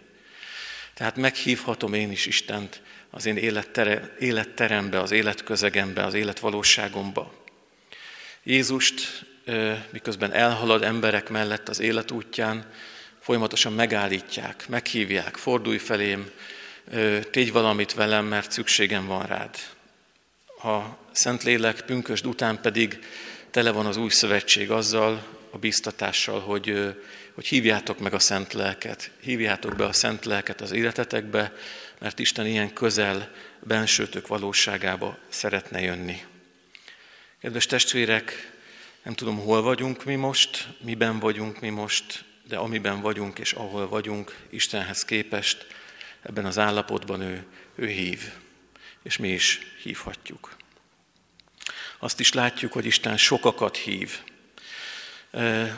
Tehát 0.93 1.15
meghívhatom 1.15 1.93
én 1.93 2.11
is 2.11 2.25
Istent 2.25 2.81
az 3.09 3.25
én 3.25 3.37
élettere, 3.37 4.15
életterembe, 4.19 4.99
az 4.99 5.11
életközegembe, 5.11 6.03
az 6.03 6.13
életvalóságomba. 6.13 7.33
Jézust 8.43 9.25
miközben 9.91 10.33
elhalad 10.33 10.83
emberek 10.83 11.29
mellett 11.29 11.69
az 11.69 11.79
élet 11.79 12.11
útján, 12.11 12.65
folyamatosan 13.29 13.73
megállítják, 13.73 14.67
meghívják, 14.67 15.35
fordulj 15.35 15.77
felém, 15.77 16.31
tégy 17.31 17.51
valamit 17.51 17.93
velem, 17.93 18.25
mert 18.25 18.51
szükségem 18.51 19.05
van 19.05 19.25
rád. 19.25 19.55
A 20.63 20.97
Szentlélek 21.11 21.81
pünkösd 21.81 22.25
után 22.25 22.61
pedig 22.61 22.99
tele 23.51 23.71
van 23.71 23.85
az 23.85 23.97
új 23.97 24.09
szövetség 24.09 24.71
azzal, 24.71 25.25
a 25.51 25.57
biztatással, 25.57 26.39
hogy, 26.39 26.95
hogy 27.33 27.47
hívjátok 27.47 27.99
meg 27.99 28.13
a 28.13 28.19
Szent 28.19 28.53
Lelket, 28.53 29.11
hívjátok 29.21 29.75
be 29.75 29.85
a 29.85 29.93
Szent 29.93 30.25
Lelket 30.25 30.61
az 30.61 30.71
életetekbe, 30.71 31.53
mert 31.99 32.19
Isten 32.19 32.45
ilyen 32.45 32.73
közel, 32.73 33.31
bensőtök 33.59 34.27
valóságába 34.27 35.17
szeretne 35.27 35.81
jönni. 35.81 36.21
Kedves 37.41 37.65
testvérek, 37.65 38.51
nem 39.03 39.13
tudom, 39.13 39.37
hol 39.37 39.61
vagyunk 39.61 40.05
mi 40.05 40.15
most, 40.15 40.67
miben 40.81 41.19
vagyunk 41.19 41.59
mi 41.59 41.69
most, 41.69 42.27
de 42.49 42.57
amiben 42.57 43.01
vagyunk 43.01 43.39
és 43.39 43.53
ahol 43.53 43.87
vagyunk, 43.87 44.35
Istenhez 44.49 45.05
képest, 45.05 45.67
ebben 46.21 46.45
az 46.45 46.57
állapotban 46.57 47.21
ő, 47.21 47.45
ő 47.75 47.87
hív, 47.87 48.21
és 49.03 49.17
mi 49.17 49.29
is 49.29 49.59
hívhatjuk. 49.83 50.55
Azt 51.99 52.19
is 52.19 52.33
látjuk, 52.33 52.71
hogy 52.71 52.85
Isten 52.85 53.17
sokakat 53.17 53.77
hív. 53.77 54.19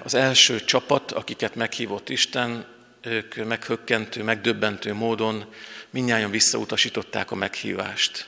Az 0.04 0.14
első 0.14 0.64
csapat, 0.66 1.12
akiket 1.12 1.56
meghívott 1.56 2.10
Isten, 2.10 2.66
ők 3.02 3.36
meghökkentő, 3.36 4.24
megdöbbentő 4.24 4.94
módon 4.94 5.54
minnyáján 5.90 6.32
visszautasították 6.32 7.32
a 7.32 7.36
meghívást. 7.36 8.28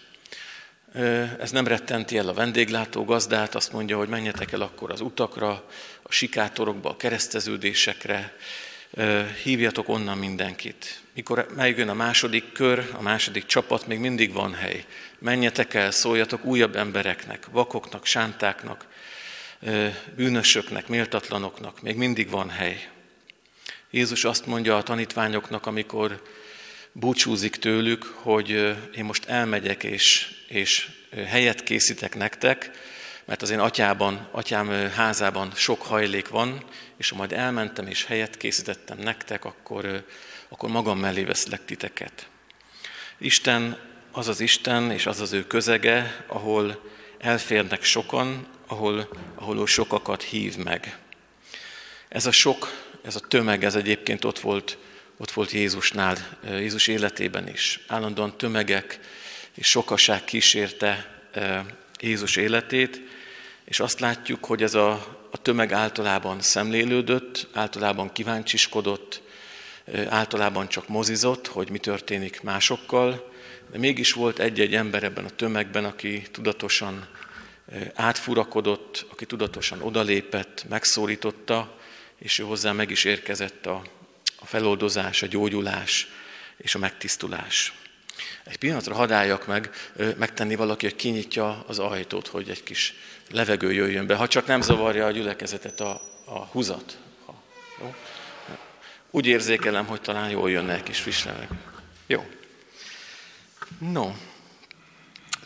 Ez 1.39 1.51
nem 1.51 1.67
rettenti 1.67 2.17
el 2.17 2.27
a 2.27 2.33
vendéglátó 2.33 3.05
gazdát, 3.05 3.55
azt 3.55 3.71
mondja, 3.71 3.97
hogy 3.97 4.07
menjetek 4.07 4.51
el 4.51 4.61
akkor 4.61 4.91
az 4.91 5.01
utakra, 5.01 5.65
sikátorokba, 6.13 6.89
a 6.89 6.97
kereszteződésekre, 6.97 8.37
hívjatok 9.43 9.89
onnan 9.89 10.17
mindenkit. 10.17 11.01
Mikor 11.13 11.47
megjön 11.55 11.89
a 11.89 11.93
második 11.93 12.51
kör, 12.51 12.89
a 12.91 13.01
második 13.01 13.45
csapat, 13.45 13.87
még 13.87 13.99
mindig 13.99 14.33
van 14.33 14.53
hely. 14.53 14.85
Menjetek 15.19 15.73
el, 15.73 15.91
szóljatok 15.91 16.45
újabb 16.45 16.75
embereknek, 16.75 17.45
vakoknak, 17.51 18.05
sántáknak, 18.05 18.85
bűnösöknek, 20.15 20.87
méltatlanoknak, 20.87 21.81
még 21.81 21.95
mindig 21.95 22.29
van 22.29 22.49
hely. 22.49 22.89
Jézus 23.91 24.23
azt 24.23 24.45
mondja 24.45 24.77
a 24.77 24.83
tanítványoknak, 24.83 25.65
amikor 25.65 26.21
búcsúzik 26.91 27.55
tőlük, 27.55 28.03
hogy 28.03 28.49
én 28.95 29.03
most 29.03 29.25
elmegyek 29.25 29.83
és, 29.83 30.31
és 30.47 30.89
helyet 31.25 31.63
készítek 31.63 32.15
nektek, 32.15 32.71
mert 33.25 33.41
az 33.41 33.49
én 33.49 33.59
atyában, 33.59 34.27
atyám 34.31 34.89
házában 34.89 35.51
sok 35.55 35.81
hajlék 35.81 36.27
van, 36.27 36.63
és 36.97 37.09
ha 37.09 37.15
majd 37.15 37.31
elmentem 37.31 37.87
és 37.87 38.05
helyet 38.05 38.37
készítettem 38.37 38.97
nektek, 38.97 39.45
akkor, 39.45 40.05
akkor 40.49 40.69
magam 40.69 40.99
mellé 40.99 41.23
veszlek 41.23 41.65
titeket. 41.65 42.27
Isten 43.17 43.77
az 44.11 44.27
az 44.27 44.39
Isten, 44.39 44.91
és 44.91 45.05
az 45.05 45.21
az 45.21 45.33
ő 45.33 45.47
közege, 45.47 46.23
ahol 46.27 46.81
elférnek 47.19 47.83
sokan, 47.83 48.47
ahol, 48.67 49.09
ahol 49.35 49.59
ő 49.59 49.65
sokakat 49.65 50.23
hív 50.23 50.57
meg. 50.57 50.97
Ez 52.09 52.25
a 52.25 52.31
sok, 52.31 52.71
ez 53.03 53.15
a 53.15 53.19
tömeg, 53.19 53.63
ez 53.63 53.75
egyébként 53.75 54.25
ott 54.25 54.39
volt, 54.39 54.77
ott 55.17 55.31
volt 55.31 55.51
Jézusnál, 55.51 56.17
Jézus 56.47 56.87
életében 56.87 57.47
is. 57.47 57.79
Állandóan 57.87 58.37
tömegek 58.37 58.99
és 59.53 59.67
sokaság 59.67 60.23
kísérte 60.23 61.21
Jézus 61.99 62.35
életét, 62.35 63.01
és 63.65 63.79
azt 63.79 63.99
látjuk, 63.99 64.45
hogy 64.45 64.63
ez 64.63 64.73
a, 64.73 64.91
a 65.31 65.37
tömeg 65.37 65.71
általában 65.71 66.41
szemlélődött, 66.41 67.47
általában 67.53 68.11
kíváncsiskodott, 68.11 69.21
általában 70.07 70.67
csak 70.67 70.87
mozizott, 70.87 71.47
hogy 71.47 71.69
mi 71.69 71.77
történik 71.77 72.41
másokkal, 72.41 73.31
de 73.71 73.77
mégis 73.77 74.13
volt 74.13 74.39
egy-egy 74.39 74.75
ember 74.75 75.03
ebben 75.03 75.25
a 75.25 75.29
tömegben, 75.29 75.85
aki 75.85 76.21
tudatosan 76.31 77.07
átfurakodott, 77.93 79.05
aki 79.11 79.25
tudatosan 79.25 79.81
odalépett, 79.81 80.65
megszólította, 80.69 81.77
és 82.17 82.39
ő 82.39 82.43
hozzá 82.43 82.71
meg 82.71 82.91
is 82.91 83.03
érkezett 83.03 83.65
a, 83.65 83.81
a 84.39 84.45
feloldozás, 84.45 85.21
a 85.21 85.27
gyógyulás 85.27 86.07
és 86.57 86.75
a 86.75 86.79
megtisztulás. 86.79 87.73
Egy 88.43 88.57
pillanatra 88.57 88.95
hadáljak 88.95 89.47
meg, 89.47 89.69
megtenni 90.17 90.55
valaki, 90.55 90.85
hogy 90.85 90.95
kinyitja 90.95 91.63
az 91.67 91.79
ajtót, 91.79 92.27
hogy 92.27 92.49
egy 92.49 92.63
kis 92.63 92.93
levegő 93.31 93.73
jöjjön 93.73 94.07
be, 94.07 94.15
ha 94.15 94.27
csak 94.27 94.45
nem 94.45 94.61
zavarja 94.61 95.05
a 95.05 95.11
gyülekezetet 95.11 95.79
a, 95.79 96.01
a 96.25 96.39
húzat. 96.39 96.97
Ha, 97.25 97.41
jó? 97.79 97.95
Úgy 99.11 99.25
érzékelem, 99.25 99.85
hogy 99.85 100.01
talán 100.01 100.29
jól 100.29 100.51
jönne 100.51 100.73
egy 100.73 100.83
kis 100.83 100.99
friss 100.99 101.23
levegő. 101.23 101.59
Jó. 102.07 102.25
No, 103.79 104.11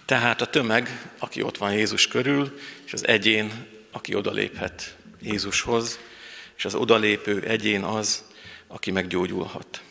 tehát 0.08 0.41
a 0.41 0.45
tömeg, 0.45 1.10
aki 1.17 1.41
ott 1.41 1.58
van 1.58 1.73
Jézus 1.73 2.08
körül, 2.08 2.60
és 2.86 2.93
az 2.93 3.08
egyén, 3.08 3.67
aki 3.91 4.15
odaléphet 4.15 4.95
Jézushoz, 5.21 5.99
és 6.58 6.65
az 6.65 6.75
odalépő 6.75 7.41
egyén 7.41 7.84
az, 7.84 8.23
aki 8.67 8.91
meggyógyulhat. 8.91 9.82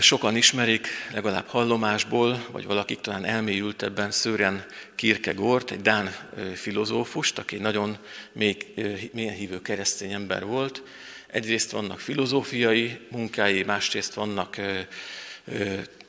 Sokan 0.00 0.36
ismerik, 0.36 0.88
legalább 1.12 1.46
hallomásból, 1.46 2.46
vagy 2.50 2.64
valakik 2.64 3.00
talán 3.00 3.24
elmélyültebben 3.24 4.10
Szőren 4.10 4.64
Kierkegaard, 4.94 5.70
egy 5.70 5.80
Dán 5.80 6.16
filozófust, 6.54 7.38
aki 7.38 7.56
nagyon 7.56 7.98
még 8.32 8.66
mélyen 9.12 9.34
hívő 9.34 9.62
keresztény 9.62 10.12
ember 10.12 10.44
volt. 10.44 10.82
Egyrészt 11.26 11.70
vannak 11.70 12.00
filozófiai 12.00 12.98
munkái, 13.10 13.62
másrészt 13.62 14.14
vannak 14.14 14.56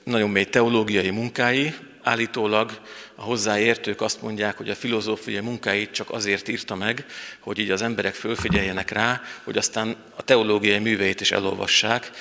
nagyon 0.04 0.30
mély 0.30 0.46
teológiai 0.46 1.10
munkái, 1.10 1.74
állítólag 2.08 2.80
a 3.16 3.22
hozzáértők 3.22 4.02
azt 4.02 4.22
mondják, 4.22 4.58
hogy 4.58 4.70
a 4.70 4.76
filozófiai 4.76 5.40
munkáit 5.42 5.92
csak 5.92 6.12
azért 6.12 6.48
írta 6.48 6.76
meg, 6.76 7.06
hogy 7.40 7.60
így 7.60 7.72
az 7.72 7.82
emberek 7.82 8.14
fölfigyeljenek 8.14 8.92
rá, 8.92 9.22
hogy 9.44 9.58
aztán 9.58 9.96
a 10.16 10.22
teológiai 10.22 10.80
műveit 10.80 11.22
is 11.22 11.32
elolvassák. 11.32 12.12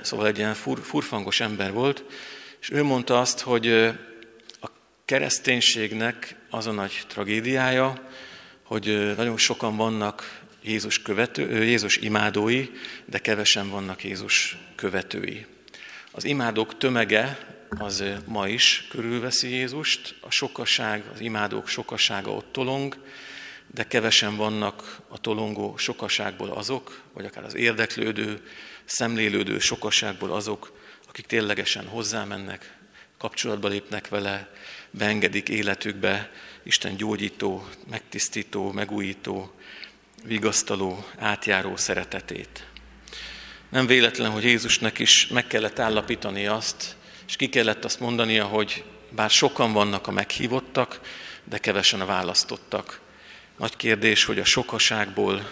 Szóval 0.00 0.26
egy 0.26 0.38
ilyen 0.38 0.54
fur, 0.54 0.78
furfangos 0.82 1.40
ember 1.40 1.72
volt, 1.72 2.04
és 2.60 2.70
ő 2.70 2.82
mondta 2.82 3.20
azt, 3.20 3.40
hogy 3.40 3.68
a 4.60 4.70
kereszténységnek 5.04 6.36
az 6.50 6.66
a 6.66 6.72
nagy 6.72 7.00
tragédiája, 7.08 8.08
hogy 8.62 9.14
nagyon 9.16 9.36
sokan 9.36 9.76
vannak 9.76 10.40
Jézus, 10.62 11.02
követő, 11.02 11.64
Jézus 11.64 11.96
imádói, 11.96 12.68
de 13.04 13.18
kevesen 13.18 13.70
vannak 13.70 14.04
Jézus 14.04 14.58
követői. 14.76 15.46
Az 16.14 16.24
imádók 16.24 16.78
tömege 16.78 17.38
az 17.68 18.04
ma 18.26 18.48
is 18.48 18.86
körülveszi 18.90 19.48
Jézust, 19.48 20.14
a 20.20 20.30
sokaság, 20.30 21.04
az 21.12 21.20
imádók 21.20 21.68
sokasága 21.68 22.30
ott 22.30 22.52
tolong, 22.52 22.96
de 23.74 23.86
kevesen 23.86 24.36
vannak 24.36 25.00
a 25.08 25.18
tolongó 25.18 25.76
sokaságból 25.76 26.50
azok, 26.50 27.02
vagy 27.12 27.24
akár 27.24 27.44
az 27.44 27.54
érdeklődő, 27.54 28.42
szemlélődő 28.84 29.58
sokaságból 29.58 30.32
azok, 30.32 30.72
akik 31.08 31.26
ténylegesen 31.26 31.86
hozzámennek, 31.86 32.76
kapcsolatba 33.18 33.68
lépnek 33.68 34.08
vele, 34.08 34.52
beengedik 34.90 35.48
életükbe 35.48 36.30
Isten 36.62 36.96
gyógyító, 36.96 37.68
megtisztító, 37.90 38.72
megújító, 38.72 39.52
vigasztaló, 40.24 41.04
átjáró 41.18 41.76
szeretetét. 41.76 42.71
Nem 43.72 43.86
véletlen, 43.86 44.30
hogy 44.30 44.44
Jézusnak 44.44 44.98
is 44.98 45.26
meg 45.26 45.46
kellett 45.46 45.78
állapítani 45.78 46.46
azt, 46.46 46.96
és 47.26 47.36
ki 47.36 47.48
kellett 47.48 47.84
azt 47.84 48.00
mondania, 48.00 48.44
hogy 48.44 48.84
bár 49.10 49.30
sokan 49.30 49.72
vannak 49.72 50.06
a 50.06 50.10
meghívottak, 50.10 51.00
de 51.44 51.58
kevesen 51.58 52.00
a 52.00 52.06
választottak. 52.06 53.00
Nagy 53.58 53.76
kérdés, 53.76 54.24
hogy 54.24 54.38
a 54.38 54.44
sokaságból 54.44 55.50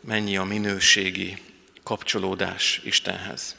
mennyi 0.00 0.36
a 0.36 0.44
minőségi 0.44 1.42
kapcsolódás 1.82 2.80
Istenhez. 2.84 3.56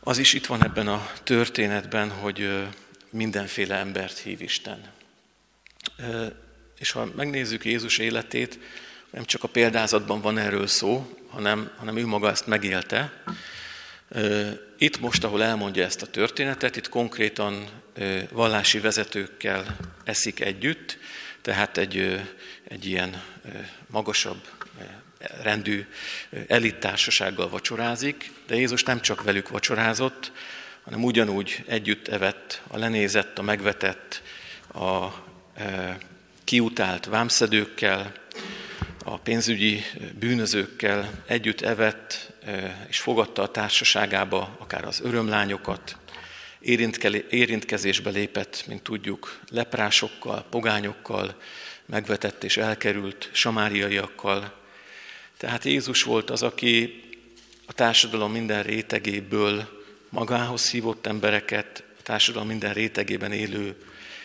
Az 0.00 0.18
is 0.18 0.32
itt 0.32 0.46
van 0.46 0.64
ebben 0.64 0.88
a 0.88 1.10
történetben, 1.22 2.10
hogy 2.10 2.66
mindenféle 3.10 3.74
embert 3.74 4.18
hív 4.18 4.40
Isten. 4.40 4.92
És 6.78 6.90
ha 6.90 7.08
megnézzük 7.16 7.64
Jézus 7.64 7.98
életét, 7.98 8.58
nem 9.10 9.24
csak 9.24 9.42
a 9.42 9.48
példázatban 9.48 10.20
van 10.20 10.38
erről 10.38 10.66
szó, 10.66 11.16
hanem, 11.36 11.70
hanem 11.76 11.96
ő 11.96 12.06
maga 12.06 12.30
ezt 12.30 12.46
megélte. 12.46 13.12
Itt 14.78 15.00
most, 15.00 15.24
ahol 15.24 15.42
elmondja 15.42 15.84
ezt 15.84 16.02
a 16.02 16.06
történetet, 16.06 16.76
itt 16.76 16.88
konkrétan 16.88 17.68
vallási 18.30 18.78
vezetőkkel 18.78 19.76
eszik 20.04 20.40
együtt, 20.40 20.98
tehát 21.42 21.76
egy, 21.76 22.20
egy 22.68 22.86
ilyen 22.86 23.22
magasabb 23.86 24.40
rendű 25.42 25.86
elittársasággal 26.46 27.48
vacsorázik, 27.48 28.30
de 28.46 28.54
Jézus 28.54 28.82
nem 28.82 29.00
csak 29.00 29.22
velük 29.22 29.48
vacsorázott, 29.48 30.32
hanem 30.84 31.04
ugyanúgy 31.04 31.64
együtt 31.66 32.08
evett 32.08 32.62
a 32.68 32.78
lenézett, 32.78 33.38
a 33.38 33.42
megvetett, 33.42 34.22
a 34.74 35.08
kiutált 36.44 37.04
vámszedőkkel, 37.04 38.12
a 39.08 39.18
pénzügyi 39.18 39.82
bűnözőkkel 40.18 41.22
együtt 41.26 41.60
evett 41.60 42.32
és 42.88 43.00
fogadta 43.00 43.42
a 43.42 43.50
társaságába 43.50 44.56
akár 44.58 44.84
az 44.84 45.00
örömlányokat, 45.04 45.96
érintkezésbe 47.30 48.10
lépett, 48.10 48.64
mint 48.66 48.82
tudjuk, 48.82 49.40
leprásokkal, 49.50 50.46
pogányokkal, 50.50 51.40
megvetett 51.84 52.44
és 52.44 52.56
elkerült 52.56 53.30
samáriaiakkal. 53.32 54.54
Tehát 55.36 55.64
Jézus 55.64 56.02
volt 56.02 56.30
az, 56.30 56.42
aki 56.42 57.02
a 57.66 57.72
társadalom 57.72 58.32
minden 58.32 58.62
rétegéből 58.62 59.84
magához 60.08 60.70
hívott 60.70 61.06
embereket, 61.06 61.82
a 61.98 62.02
társadalom 62.02 62.48
minden 62.48 62.72
rétegében 62.72 63.32
élő, 63.32 63.76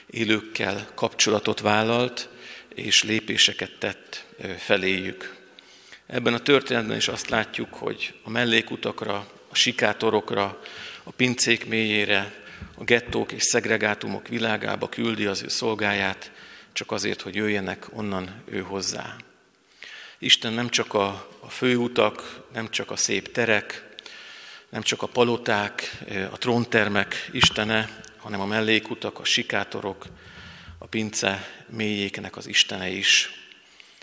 élőkkel 0.09 0.87
kapcsolatot 0.95 1.59
vállalt, 1.59 2.29
és 2.75 3.03
lépéseket 3.03 3.71
tett 3.79 4.25
feléjük. 4.57 5.35
Ebben 6.05 6.33
a 6.33 6.39
történetben 6.39 6.97
is 6.97 7.07
azt 7.07 7.29
látjuk, 7.29 7.73
hogy 7.73 8.13
a 8.23 8.29
mellékutakra, 8.29 9.31
a 9.49 9.55
sikátorokra, 9.55 10.61
a 11.03 11.11
pincék 11.11 11.65
mélyére, 11.65 12.33
a 12.75 12.83
gettók 12.83 13.31
és 13.31 13.43
szegregátumok 13.43 14.27
világába 14.27 14.89
küldi 14.89 15.25
az 15.25 15.43
ő 15.43 15.47
szolgáját, 15.47 16.31
csak 16.73 16.91
azért, 16.91 17.21
hogy 17.21 17.35
jöjjenek 17.35 17.87
onnan 17.93 18.43
ő 18.45 18.59
hozzá. 18.59 19.15
Isten 20.19 20.53
nem 20.53 20.69
csak 20.69 20.93
a, 20.93 21.29
a 21.39 21.49
főutak, 21.49 22.39
nem 22.53 22.69
csak 22.69 22.91
a 22.91 22.95
szép 22.95 23.31
terek, 23.31 23.89
nem 24.69 24.81
csak 24.81 25.01
a 25.01 25.07
paloták, 25.07 25.97
a 26.31 26.37
tróntermek 26.37 27.29
Istene, 27.31 28.01
hanem 28.17 28.39
a 28.39 28.45
mellékutak, 28.45 29.19
a 29.19 29.23
sikátorok, 29.23 30.05
a 30.81 30.87
pince 30.87 31.63
mélyéknek 31.69 32.37
az 32.37 32.47
Istene 32.47 32.89
is 32.89 33.41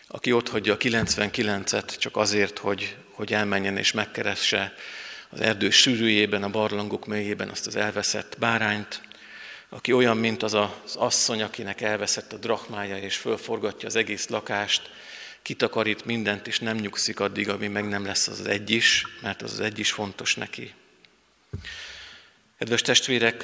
aki 0.08 0.32
ott 0.32 0.48
hagyja 0.48 0.72
a 0.72 0.76
99-et 0.76 1.98
csak 1.98 2.16
azért, 2.16 2.58
hogy, 2.58 2.96
hogy 3.10 3.32
elmenjen 3.32 3.76
és 3.76 3.92
megkeresse 3.92 4.74
az 5.30 5.40
erdő 5.40 5.70
sűrűjében, 5.70 6.42
a 6.42 6.48
barlangok 6.48 7.06
mélyében 7.06 7.48
azt 7.48 7.66
az 7.66 7.76
elveszett 7.76 8.36
bárányt, 8.38 9.02
aki 9.68 9.92
olyan, 9.92 10.16
mint 10.16 10.42
az 10.42 10.54
az 10.54 10.96
asszony, 10.96 11.42
akinek 11.42 11.80
elveszett 11.80 12.32
a 12.32 12.36
drachmája, 12.36 12.96
és 12.98 13.16
fölforgatja 13.16 13.88
az 13.88 13.96
egész 13.96 14.28
lakást, 14.28 14.90
kitakarít 15.42 16.04
mindent, 16.04 16.46
és 16.46 16.58
nem 16.58 16.76
nyugszik 16.76 17.20
addig, 17.20 17.48
amíg 17.48 17.70
meg 17.70 17.88
nem 17.88 18.04
lesz 18.04 18.28
az, 18.28 18.46
egy 18.46 18.70
is, 18.70 19.06
mert 19.22 19.42
az 19.42 19.52
az 19.52 19.60
egy 19.60 19.78
is 19.78 19.92
fontos 19.92 20.34
neki. 20.34 20.74
Kedves 22.58 22.82
testvérek, 22.82 23.42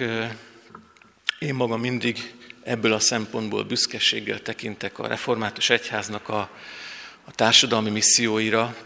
én 1.38 1.54
magam 1.54 1.80
mindig 1.80 2.34
ebből 2.64 2.92
a 2.92 2.98
szempontból 2.98 3.64
büszkeséggel 3.64 4.40
tekintek 4.40 4.98
a 4.98 5.06
református 5.06 5.70
egyháznak 5.70 6.28
a, 6.28 6.50
a 7.24 7.30
társadalmi 7.34 7.90
misszióira, 7.90 8.76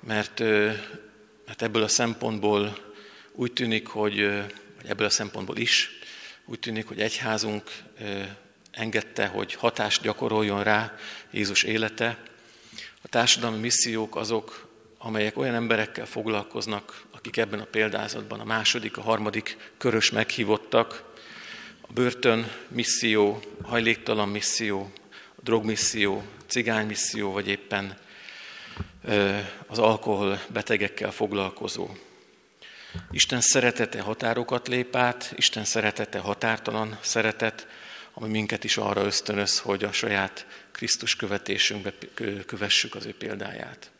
mert, 0.00 0.38
mert 1.46 1.62
ebből 1.62 1.82
a 1.82 1.88
szempontból 1.88 2.78
úgy 3.32 3.52
tűnik, 3.52 3.86
hogy, 3.86 4.20
vagy 4.76 4.86
ebből 4.88 5.06
a 5.06 5.10
szempontból 5.10 5.56
is, 5.56 5.90
úgy 6.44 6.58
tűnik, 6.58 6.86
hogy 6.86 7.00
egyházunk 7.00 7.70
engedte, 8.70 9.26
hogy 9.26 9.54
hatást 9.54 10.02
gyakoroljon 10.02 10.62
rá 10.62 10.96
Jézus 11.30 11.62
élete. 11.62 12.18
A 13.02 13.08
társadalmi 13.08 13.58
missziók 13.58 14.16
azok, 14.16 14.68
amelyek 14.98 15.38
olyan 15.38 15.54
emberekkel 15.54 16.06
foglalkoznak, 16.06 17.02
akik 17.10 17.36
ebben 17.36 17.60
a 17.60 17.64
példázatban 17.64 18.40
a 18.40 18.44
második, 18.44 18.96
a 18.96 19.02
harmadik 19.02 19.56
körös 19.78 20.10
meghívottak, 20.10 21.14
a 21.88 21.92
börtön 21.92 22.52
misszió, 22.68 23.42
hajléktalan 23.62 24.28
misszió, 24.28 24.92
a 25.36 25.40
drogmisszió, 25.42 26.22
cigánymisszió, 26.46 27.32
vagy 27.32 27.48
éppen 27.48 27.98
az 29.66 29.78
alkohol 29.78 30.40
betegekkel 30.48 31.10
foglalkozó. 31.10 31.88
Isten 33.10 33.40
szeretete 33.40 34.00
határokat 34.00 34.68
lép 34.68 34.96
át, 34.96 35.32
Isten 35.36 35.64
szeretete 35.64 36.18
határtalan 36.18 36.98
szeretet, 37.00 37.66
ami 38.12 38.28
minket 38.28 38.64
is 38.64 38.76
arra 38.76 39.04
ösztönöz, 39.04 39.58
hogy 39.58 39.84
a 39.84 39.92
saját 39.92 40.46
Krisztus 40.72 41.16
követésünkbe 41.16 41.92
kövessük 42.46 42.94
az 42.94 43.06
ő 43.06 43.14
példáját. 43.14 43.90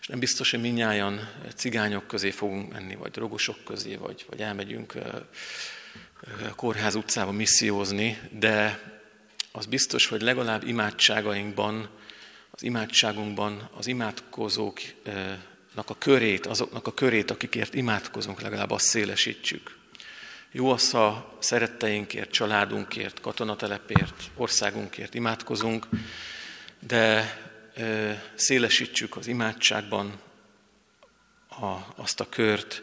És 0.00 0.06
nem 0.06 0.18
biztos, 0.18 0.50
hogy 0.50 0.60
minnyáján 0.60 1.30
cigányok 1.54 2.06
közé 2.06 2.30
fogunk 2.30 2.72
menni, 2.72 2.94
vagy 2.94 3.10
drogosok 3.10 3.64
közé, 3.64 3.94
vagy, 3.94 4.24
vagy 4.28 4.40
elmegyünk 4.40 4.94
kórház 6.56 6.94
utcába 6.94 7.32
missziózni, 7.32 8.18
de 8.30 8.80
az 9.52 9.66
biztos, 9.66 10.06
hogy 10.06 10.20
legalább 10.22 10.66
imádságainkban, 10.66 11.88
az 12.50 12.62
imádságunkban 12.62 13.68
az 13.76 13.86
imádkozóknak 13.86 15.40
a 15.90 15.98
körét, 15.98 16.46
azoknak 16.46 16.86
a 16.86 16.94
körét, 16.94 17.30
akikért 17.30 17.74
imádkozunk, 17.74 18.40
legalább 18.40 18.70
azt 18.70 18.84
szélesítsük. 18.84 19.76
Jó 20.52 20.70
az, 20.70 20.90
ha 20.90 21.36
szeretteinkért, 21.38 22.30
családunkért, 22.30 23.20
katonatelepért, 23.20 24.30
országunkért 24.34 25.14
imádkozunk, 25.14 25.86
de 26.80 27.38
szélesítsük 28.34 29.16
az 29.16 29.26
imádságban 29.26 30.20
a, 31.48 31.76
azt 31.96 32.20
a 32.20 32.28
kört, 32.28 32.82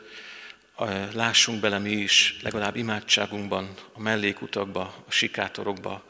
lássunk 1.14 1.60
bele 1.60 1.80
mi 1.80 1.92
is, 1.92 2.38
legalább 2.42 2.76
imádságunkban, 2.76 3.74
a 3.94 4.02
mellékutakba, 4.02 5.04
a 5.08 5.12
sikátorokba, 5.12 6.04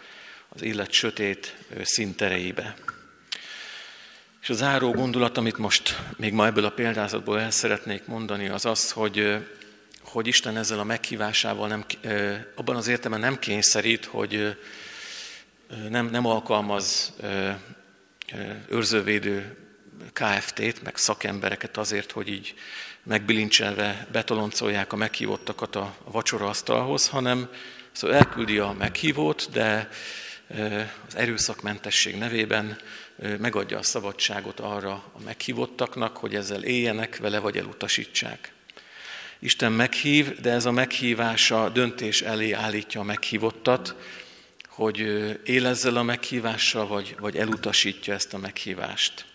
az 0.49 0.61
élet 0.61 0.91
sötét 0.91 1.55
színtereibe. 1.81 2.75
És 4.41 4.49
a 4.49 4.53
záró 4.53 4.91
gondolat, 4.91 5.37
amit 5.37 5.57
most 5.57 6.01
még 6.17 6.33
ma 6.33 6.45
ebből 6.45 6.65
a 6.65 6.71
példázatból 6.71 7.39
el 7.39 7.51
szeretnék 7.51 8.05
mondani, 8.05 8.47
az 8.47 8.65
az, 8.65 8.91
hogy, 8.91 9.37
hogy 10.01 10.27
Isten 10.27 10.57
ezzel 10.57 10.79
a 10.79 10.83
meghívásával 10.83 11.67
nem, 11.67 11.85
abban 12.55 12.75
az 12.75 12.87
értelemben 12.87 13.29
nem 13.29 13.39
kényszerít, 13.39 14.05
hogy 14.05 14.57
nem, 15.89 16.05
nem 16.05 16.25
alkalmaz 16.25 17.13
őrzővédő 18.69 19.64
KFT-t, 20.13 20.83
meg 20.83 20.97
szakembereket 20.97 21.77
azért, 21.77 22.11
hogy 22.11 22.27
így 22.27 22.53
megbilincselve 23.03 24.07
betoloncolják 24.11 24.93
a 24.93 24.95
meghívottakat 24.95 25.75
a 25.75 25.95
vacsoraasztalhoz, 26.03 27.07
hanem 27.07 27.49
szóval 27.91 28.15
elküldi 28.15 28.57
a 28.57 28.75
meghívót, 28.77 29.49
de 29.51 29.89
az 31.07 31.15
erőszakmentesség 31.15 32.15
nevében 32.15 32.77
megadja 33.39 33.77
a 33.77 33.83
szabadságot 33.83 34.59
arra 34.59 34.91
a 34.91 35.21
meghívottaknak, 35.25 36.17
hogy 36.17 36.35
ezzel 36.35 36.63
éljenek 36.63 37.17
vele, 37.17 37.39
vagy 37.39 37.57
elutasítsák. 37.57 38.53
Isten 39.39 39.71
meghív, 39.71 40.39
de 40.39 40.51
ez 40.51 40.65
a 40.65 40.71
meghívása 40.71 41.69
döntés 41.69 42.21
elé 42.21 42.51
állítja 42.51 42.99
a 42.99 43.03
meghívottat, 43.03 43.95
hogy 44.67 44.99
él 45.43 45.65
ezzel 45.65 45.95
a 45.95 46.03
meghívással, 46.03 46.87
vagy, 46.87 47.15
vagy 47.19 47.37
elutasítja 47.37 48.13
ezt 48.13 48.33
a 48.33 48.37
meghívást. 48.37 49.25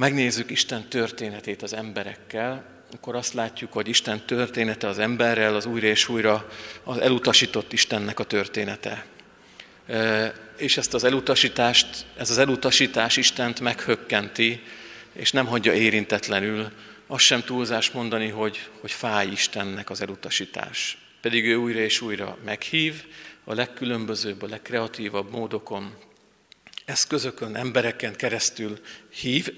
Megnézzük 0.00 0.50
Isten 0.50 0.88
történetét 0.88 1.62
az 1.62 1.72
emberekkel, 1.72 2.64
akkor 2.92 3.14
azt 3.14 3.32
látjuk, 3.32 3.72
hogy 3.72 3.88
Isten 3.88 4.26
története 4.26 4.88
az 4.88 4.98
emberrel 4.98 5.54
az 5.54 5.66
újra 5.66 5.86
és 5.86 6.08
újra 6.08 6.48
az 6.84 6.98
elutasított 6.98 7.72
Istennek 7.72 8.18
a 8.18 8.24
története. 8.24 9.06
És 10.56 10.76
ezt 10.76 10.94
az 10.94 11.04
elutasítást, 11.04 12.06
ez 12.16 12.30
az 12.30 12.38
elutasítás 12.38 13.16
Istent 13.16 13.60
meghökkenti, 13.60 14.62
és 15.12 15.32
nem 15.32 15.46
hagyja 15.46 15.72
érintetlenül. 15.72 16.70
Azt 17.06 17.24
sem 17.24 17.42
túlzás 17.42 17.90
mondani, 17.90 18.28
hogy, 18.28 18.68
hogy 18.80 18.92
fáj 18.92 19.26
Istennek 19.26 19.90
az 19.90 20.00
elutasítás. 20.00 20.98
Pedig 21.20 21.46
ő 21.46 21.56
újra 21.56 21.80
és 21.80 22.00
újra 22.00 22.38
meghív, 22.44 23.04
a 23.44 23.54
legkülönbözőbb, 23.54 24.42
a 24.42 24.48
legkreatívabb 24.48 25.30
módokon, 25.30 25.94
eszközökön, 26.84 27.56
embereken 27.56 28.16
keresztül 28.16 28.80
hív, 29.08 29.54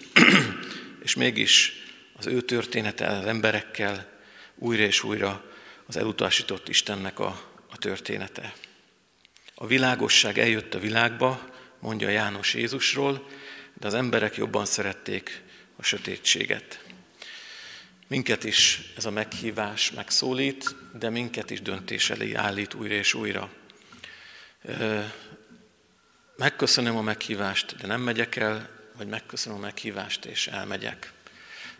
és 1.04 1.14
mégis 1.14 1.72
az 2.16 2.26
ő 2.26 2.40
története 2.40 3.06
az 3.06 3.26
emberekkel 3.26 4.10
újra 4.54 4.82
és 4.82 5.02
újra 5.02 5.44
az 5.86 5.96
elutasított 5.96 6.68
Istennek 6.68 7.18
a, 7.18 7.50
a 7.70 7.78
története. 7.78 8.54
A 9.54 9.66
világosság 9.66 10.38
eljött 10.38 10.74
a 10.74 10.78
világba, 10.78 11.50
mondja 11.80 12.08
János 12.08 12.54
Jézusról, 12.54 13.28
de 13.74 13.86
az 13.86 13.94
emberek 13.94 14.36
jobban 14.36 14.64
szerették 14.64 15.42
a 15.76 15.82
sötétséget. 15.82 16.84
Minket 18.08 18.44
is 18.44 18.80
ez 18.96 19.04
a 19.04 19.10
meghívás 19.10 19.90
megszólít, 19.90 20.74
de 20.98 21.10
minket 21.10 21.50
is 21.50 21.62
döntés 21.62 22.10
elé 22.10 22.34
állít 22.34 22.74
újra 22.74 22.94
és 22.94 23.14
újra. 23.14 23.50
Megköszönöm 26.42 26.96
a 26.96 27.02
meghívást, 27.02 27.76
de 27.76 27.86
nem 27.86 28.00
megyek 28.00 28.36
el, 28.36 28.68
vagy 28.96 29.06
megköszönöm 29.06 29.58
a 29.58 29.60
meghívást, 29.60 30.24
és 30.24 30.46
elmegyek. 30.46 31.12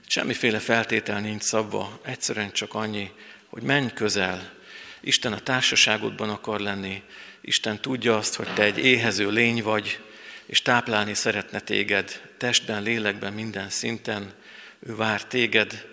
Semmiféle 0.07 0.59
feltétel 0.59 1.21
nincs 1.21 1.43
szabva, 1.43 2.01
egyszerűen 2.03 2.53
csak 2.53 2.75
annyi, 2.75 3.11
hogy 3.47 3.63
menj 3.63 3.93
közel. 3.95 4.53
Isten 5.01 5.33
a 5.33 5.39
társaságodban 5.39 6.31
akar 6.31 6.61
lenni, 6.61 7.03
Isten 7.41 7.81
tudja 7.81 8.17
azt, 8.17 8.35
hogy 8.35 8.55
te 8.55 8.63
egy 8.63 8.79
éhező 8.79 9.31
lény 9.31 9.63
vagy, 9.63 10.01
és 10.47 10.63
táplálni 10.63 11.15
szeretne 11.15 11.61
téged 11.61 12.31
testben, 12.37 12.83
lélekben, 12.83 13.33
minden 13.33 13.71
szinten. 13.71 14.33
Ő 14.81 14.97
vár 14.97 15.25
téged, 15.25 15.87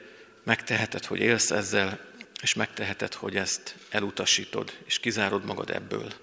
megteheted, 0.44 1.06
hogy 1.06 1.20
élsz 1.20 1.52
ezzel, 1.52 2.00
és 2.42 2.54
megteheted, 2.54 3.14
hogy 3.14 3.36
ezt 3.36 3.76
elutasítod, 3.90 4.78
és 4.86 5.00
kizárod 5.00 5.46
magad 5.46 5.70
ebből. 5.70 6.14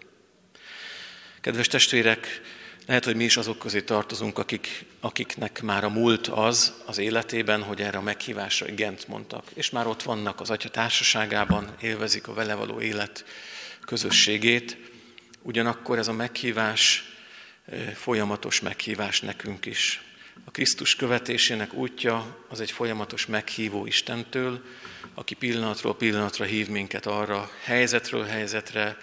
Kedves 1.47 1.67
testvérek, 1.67 2.41
lehet, 2.87 3.05
hogy 3.05 3.17
mi 3.17 3.25
is 3.25 3.37
azok 3.37 3.59
közé 3.59 3.81
tartozunk, 3.83 4.39
akik, 4.39 4.85
akiknek 5.01 5.63
már 5.63 5.85
a 5.85 5.89
múlt 5.89 6.27
az 6.27 6.83
az 6.87 6.99
életében, 6.99 7.63
hogy 7.63 7.81
erre 7.81 7.99
a 7.99 8.03
meghívásra 8.03 8.69
igent 8.69 9.09
mondtak, 9.09 9.45
és 9.55 9.71
már 9.71 9.87
ott 9.87 10.03
vannak 10.03 10.41
az 10.41 10.51
Atya 10.51 10.69
társaságában, 10.69 11.75
élvezik 11.81 12.29
a 12.29 12.35
vele 12.35 12.55
való 12.55 12.81
élet 12.81 13.25
közösségét. 13.85 14.77
Ugyanakkor 15.43 15.99
ez 15.99 16.09
a 16.09 16.13
meghívás 16.13 17.05
folyamatos 17.95 18.61
meghívás 18.61 19.21
nekünk 19.21 19.67
is. 19.67 20.03
A 20.45 20.51
Krisztus 20.51 20.97
követésének 20.97 21.73
útja 21.73 22.45
az 22.49 22.61
egy 22.61 22.71
folyamatos 22.71 23.27
meghívó 23.27 23.87
Istentől, 23.87 24.65
aki 25.15 25.35
pillanatról 25.35 25.97
pillanatra 25.97 26.45
hív 26.45 26.69
minket 26.69 27.07
arra, 27.07 27.51
helyzetről 27.63 28.25
helyzetre, 28.25 28.97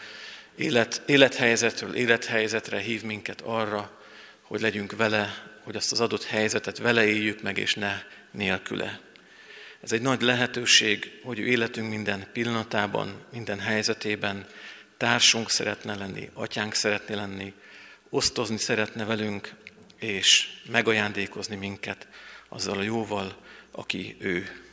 élet, 0.56 1.02
élethelyzetről 1.06 1.96
élethelyzetre 1.96 2.80
hív 2.80 3.04
minket 3.04 3.42
arra, 3.42 4.02
hogy 4.42 4.62
legyünk 4.62 4.96
vele, 4.96 5.52
hogy 5.64 5.76
azt 5.76 5.92
az 5.92 6.00
adott 6.00 6.24
helyzetet 6.24 6.78
vele 6.78 7.06
éljük 7.06 7.42
meg, 7.42 7.58
és 7.58 7.74
ne 7.74 8.02
nélküle. 8.32 9.00
Ez 9.82 9.92
egy 9.92 10.02
nagy 10.02 10.22
lehetőség, 10.22 11.20
hogy 11.24 11.40
ő 11.40 11.46
életünk 11.46 11.90
minden 11.90 12.28
pillanatában, 12.34 13.26
minden 13.32 13.60
helyzetében 13.60 14.48
társunk 14.98 15.50
szeretne 15.50 15.96
lenni, 15.96 16.30
atyánk 16.34 16.74
szeretne 16.74 17.16
lenni, 17.16 17.54
osztozni 18.10 18.58
szeretne 18.58 19.06
velünk, 19.06 19.54
és 20.00 20.50
megajándékozni 20.72 21.56
minket 21.56 22.08
azzal 22.50 22.78
a 22.78 22.82
jóval, 22.82 23.38
aki 23.72 24.16
ő. 24.20 24.64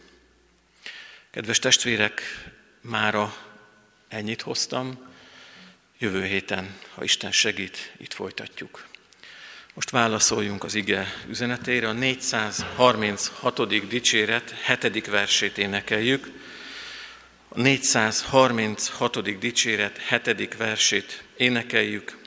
Kedves 1.30 1.58
testvérek, 1.58 2.22
mára 2.80 3.34
ennyit 4.08 4.42
hoztam, 4.42 5.09
Jövő 6.02 6.24
héten, 6.24 6.74
ha 6.94 7.04
Isten 7.04 7.32
segít, 7.32 7.92
itt 7.96 8.12
folytatjuk. 8.12 8.86
Most 9.74 9.90
válaszoljunk 9.90 10.64
az 10.64 10.74
ige 10.74 11.06
üzenetére. 11.28 11.88
A 11.88 11.92
436. 11.92 13.88
dicséret 13.88 14.54
7. 14.82 15.06
versét 15.06 15.58
énekeljük. 15.58 16.30
A 17.48 17.60
436. 17.60 19.38
dicséret 19.38 19.98
7. 20.24 20.56
versét 20.56 21.24
énekeljük. 21.36 22.18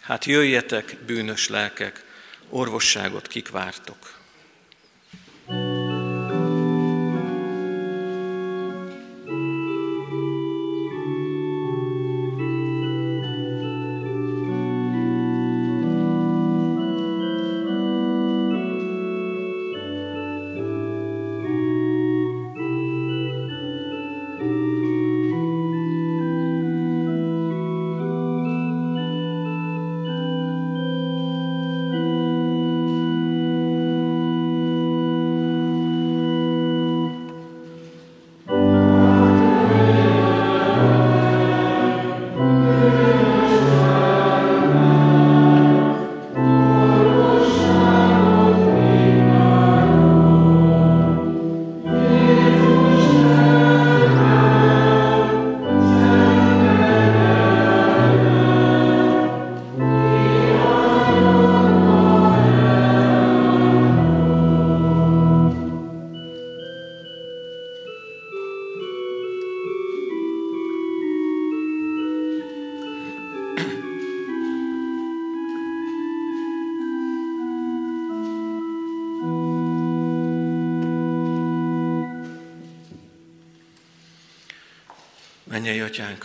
Hát 0.00 0.24
jöjjetek, 0.24 0.96
bűnös 1.06 1.48
lelkek, 1.48 2.04
orvosságot 2.48 3.26
kik 3.26 3.50
vártok. 3.50 4.14
thank 5.46 5.60
you 5.60 5.75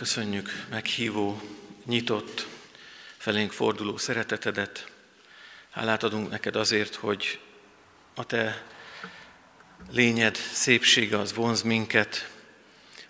köszönjük 0.02 0.66
meghívó, 0.70 1.40
nyitott, 1.86 2.46
felénk 3.16 3.52
forduló 3.52 3.96
szeretetedet. 3.96 4.90
Hálát 5.70 6.02
adunk 6.02 6.30
neked 6.30 6.56
azért, 6.56 6.94
hogy 6.94 7.40
a 8.14 8.24
te 8.24 8.66
lényed, 9.90 10.36
szépsége 10.36 11.18
az 11.18 11.34
vonz 11.34 11.62
minket. 11.62 12.30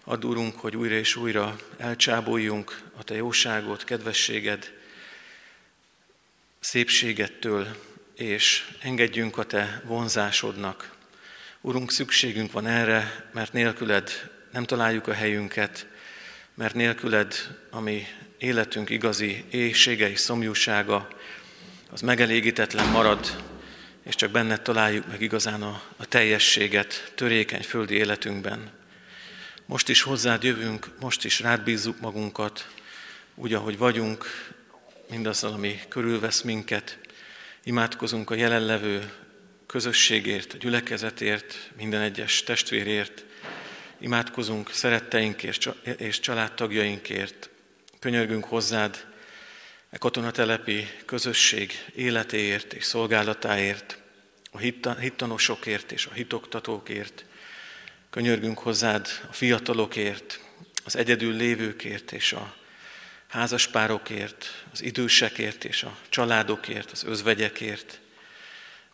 Add, 0.04 0.24
Urunk, 0.24 0.60
hogy 0.60 0.76
újra 0.76 0.94
és 0.94 1.16
újra 1.16 1.56
elcsáboljunk 1.76 2.80
a 2.96 3.02
Te 3.04 3.14
jóságot, 3.14 3.84
kedvességed, 3.84 4.72
szépségettől, 6.60 7.76
és 8.14 8.70
engedjünk 8.80 9.38
a 9.38 9.44
Te 9.44 9.82
vonzásodnak. 9.84 10.96
Urunk, 11.60 11.92
szükségünk 11.92 12.52
van 12.52 12.66
erre, 12.66 13.30
mert 13.32 13.52
nélküled 13.52 14.30
nem 14.50 14.64
találjuk 14.64 15.06
a 15.06 15.12
helyünket, 15.12 15.90
mert 16.54 16.74
nélküled, 16.74 17.56
ami 17.70 18.06
életünk 18.38 18.90
igazi 18.90 19.44
éjsége 19.50 20.10
és 20.10 20.20
szomjúsága, 20.20 21.08
az 21.90 22.00
megelégítetlen 22.00 22.88
marad, 22.88 23.42
és 24.02 24.14
csak 24.14 24.30
benned 24.30 24.62
találjuk 24.62 25.06
meg 25.06 25.20
igazán 25.20 25.62
a, 25.62 25.82
a 25.96 26.06
teljességet 26.06 27.12
törékeny 27.14 27.62
földi 27.62 27.94
életünkben. 27.94 28.70
Most 29.66 29.88
is 29.88 30.02
hozzád 30.02 30.42
jövünk, 30.42 30.88
most 31.00 31.24
is 31.24 31.40
rád 31.40 31.62
bízzuk 31.62 32.00
magunkat, 32.00 32.68
úgy, 33.34 33.54
ahogy 33.54 33.78
vagyunk, 33.78 34.24
mindazzal, 35.10 35.52
ami 35.52 35.80
körülvesz 35.88 36.42
minket. 36.42 36.98
Imádkozunk 37.64 38.30
a 38.30 38.34
jelenlevő 38.34 39.12
közösségért, 39.66 40.52
a 40.52 40.56
gyülekezetért, 40.56 41.70
minden 41.76 42.00
egyes 42.00 42.42
testvérért. 42.42 43.24
Imádkozunk 44.02 44.72
szeretteinkért 44.72 45.68
és 45.96 46.20
családtagjainkért. 46.20 47.50
Könyörgünk 47.98 48.44
hozzád 48.44 49.06
a 49.90 49.98
katonatelepi 49.98 50.88
közösség 51.04 51.72
életéért 51.94 52.72
és 52.72 52.84
szolgálatáért, 52.84 53.98
a 54.52 54.58
hittanosokért 54.98 55.92
és 55.92 56.06
a 56.06 56.12
hitoktatókért. 56.12 57.24
Könyörgünk 58.10 58.58
hozzád 58.58 59.08
a 59.30 59.32
fiatalokért, 59.32 60.40
az 60.84 60.96
egyedül 60.96 61.36
lévőkért 61.36 62.12
és 62.12 62.32
a 62.32 62.54
házaspárokért, 63.28 64.64
az 64.72 64.82
idősekért 64.82 65.64
és 65.64 65.82
a 65.82 65.96
családokért, 66.08 66.90
az 66.90 67.04
özvegyekért. 67.04 68.00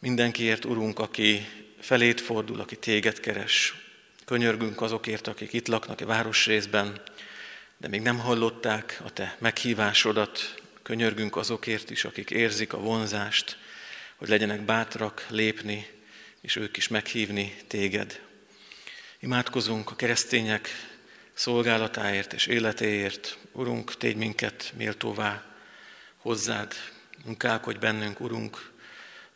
Mindenkiért, 0.01 0.65
Urunk, 0.65 0.99
aki 0.99 1.49
felét 1.81 2.21
fordul, 2.21 2.61
aki 2.61 2.77
téged 2.77 3.21
keres. 3.21 3.87
Könyörgünk 4.29 4.81
azokért, 4.81 5.27
akik 5.27 5.53
itt 5.53 5.69
laknak 5.69 6.01
a 6.01 6.07
városrészben, 6.07 7.01
de 7.77 7.89
még 7.89 8.01
nem 8.01 8.19
hallották 8.19 9.01
a 9.05 9.11
te 9.11 9.37
meghívásodat, 9.39 10.55
Könyörgünk 10.83 11.37
azokért 11.37 11.91
is, 11.91 12.05
akik 12.05 12.31
érzik 12.31 12.73
a 12.73 12.79
vonzást, 12.79 13.59
hogy 14.17 14.29
legyenek 14.29 14.61
bátrak 14.61 15.27
lépni, 15.29 15.87
és 16.41 16.57
ők 16.57 16.77
is 16.77 16.89
meghívni 16.89 17.57
téged. 17.67 18.21
Imádkozunk 19.21 19.91
a 19.91 19.97
keresztények 19.97 20.69
szolgálatáért 21.33 22.33
és 22.33 22.47
életéért. 22.47 23.39
Urunk, 23.53 23.97
tégy 23.97 24.17
minket 24.17 24.73
méltóvá 24.77 25.45
hozzád, 26.17 26.75
munkálkodj 27.25 27.79
bennünk, 27.79 28.21
Urunk, 28.21 28.73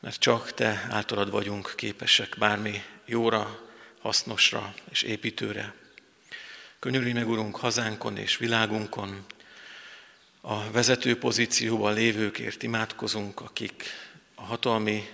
mert 0.01 0.19
csak 0.19 0.55
Te 0.55 0.87
általad 0.91 1.31
vagyunk 1.31 1.73
képesek 1.77 2.35
bármi 2.39 2.83
jóra, 3.05 3.71
hasznosra 4.03 4.75
és 4.91 5.03
építőre. 5.03 5.75
Könyörülj 6.79 7.13
meg, 7.13 7.29
Urunk, 7.29 7.57
hazánkon 7.57 8.17
és 8.17 8.37
világunkon, 8.37 9.25
a 10.41 10.71
vezető 10.71 11.19
pozícióban 11.19 11.95
lévőkért 11.95 12.63
imádkozunk, 12.63 13.41
akik 13.41 13.85
a 14.35 14.43
hatalmi 14.43 15.09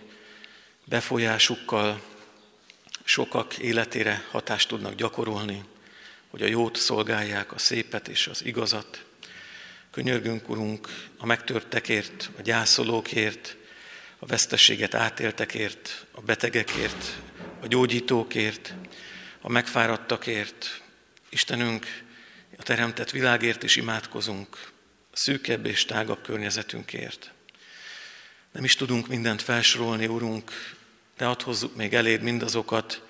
befolyásukkal 0.84 2.02
sokak 3.04 3.58
életére 3.58 4.26
hatást 4.30 4.68
tudnak 4.68 4.94
gyakorolni, 4.94 5.64
hogy 6.30 6.42
a 6.42 6.46
jót 6.46 6.76
szolgálják, 6.76 7.52
a 7.52 7.58
szépet 7.58 8.08
és 8.08 8.26
az 8.26 8.44
igazat. 8.44 9.04
Könyörgünk, 9.90 10.48
Urunk, 10.48 10.88
a 11.18 11.26
megtörtekért, 11.26 12.30
a 12.38 12.42
gyászolókért, 12.42 13.56
a 14.18 14.26
vesztességet 14.26 14.94
átéltekért, 14.94 16.06
a 16.10 16.20
betegekért, 16.20 17.20
a 17.60 17.66
gyógyítókért, 17.66 18.74
a 19.40 19.48
megfáradtakért. 19.48 20.82
Istenünk, 21.28 21.86
a 22.58 22.62
teremtett 22.62 23.10
világért 23.10 23.62
is 23.62 23.76
imádkozunk, 23.76 24.72
szűkebb 25.12 25.66
és 25.66 25.84
tágabb 25.84 26.22
környezetünkért. 26.22 27.32
Nem 28.52 28.64
is 28.64 28.76
tudunk 28.76 29.08
mindent 29.08 29.42
felsorolni, 29.42 30.06
Urunk, 30.06 30.52
de 31.16 31.24
hadd 31.24 31.42
hozzuk 31.42 31.76
még 31.76 31.94
eléd 31.94 32.22
mindazokat, 32.22 33.02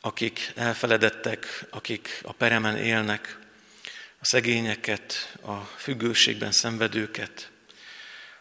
akik 0.00 0.52
elfeledettek, 0.54 1.64
akik 1.70 2.20
a 2.22 2.32
peremen 2.32 2.76
élnek, 2.76 3.38
a 4.20 4.24
szegényeket, 4.24 5.36
a 5.42 5.54
függőségben 5.56 6.52
szenvedőket, 6.52 7.50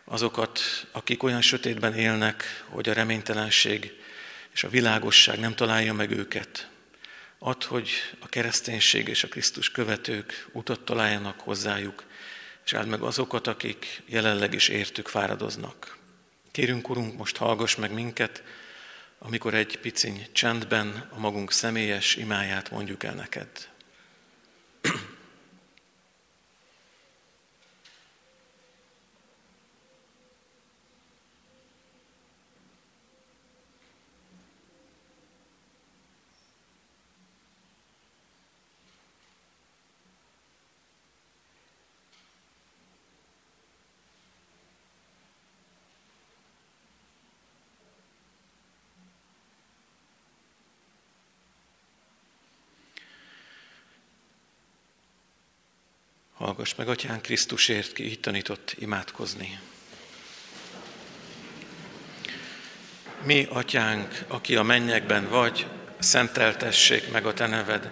azokat, 0.04 0.60
akik 0.92 1.24
olyan 1.24 1.42
sötétben 1.42 1.94
élnek, 1.94 2.64
hogy 2.70 2.90
a 2.90 2.94
reménytelenség 2.94 3.94
és 4.58 4.64
a 4.64 4.70
világosság 4.70 5.40
nem 5.40 5.56
találja 5.56 5.94
meg 5.94 6.12
őket. 6.12 6.70
Add, 7.40 7.66
hogy 7.66 7.90
a 8.20 8.28
kereszténység 8.28 9.08
és 9.08 9.24
a 9.24 9.28
Krisztus 9.28 9.72
követők 9.72 10.48
utat 10.52 10.80
találjanak 10.80 11.40
hozzájuk, 11.40 12.04
és 12.66 12.74
áld 12.74 12.88
meg 12.88 13.02
azokat, 13.02 13.48
akik 13.48 14.02
jelenleg 14.06 14.54
is 14.54 14.68
értük 14.68 15.08
fáradoznak. 15.08 15.98
Kérünk, 16.52 16.90
Urunk, 16.90 17.18
most 17.18 17.38
hallgass 17.38 17.76
meg 17.76 17.94
minket, 17.94 18.44
amikor 19.20 19.54
egy 19.54 19.80
piciny 19.80 20.28
csendben 20.32 21.10
a 21.12 21.20
magunk 21.20 21.52
személyes 21.52 22.16
imáját 22.16 22.72
mondjuk 22.72 23.04
el 23.04 23.14
neked. 23.14 23.50
Hallgass 56.38 56.76
meg, 56.76 56.88
Atyán 56.88 57.22
Krisztusért, 57.22 57.94
ki 57.94 58.06
így 58.06 58.20
tanított 58.20 58.76
imádkozni. 58.80 59.60
Mi, 63.24 63.48
Atyánk, 63.50 64.24
aki 64.28 64.56
a 64.56 64.64
mennyekben 64.64 65.30
vagy, 65.30 65.66
szenteltessék 66.00 67.12
meg 67.12 67.26
a 67.26 67.34
Te 67.34 67.48
neved. 67.48 67.92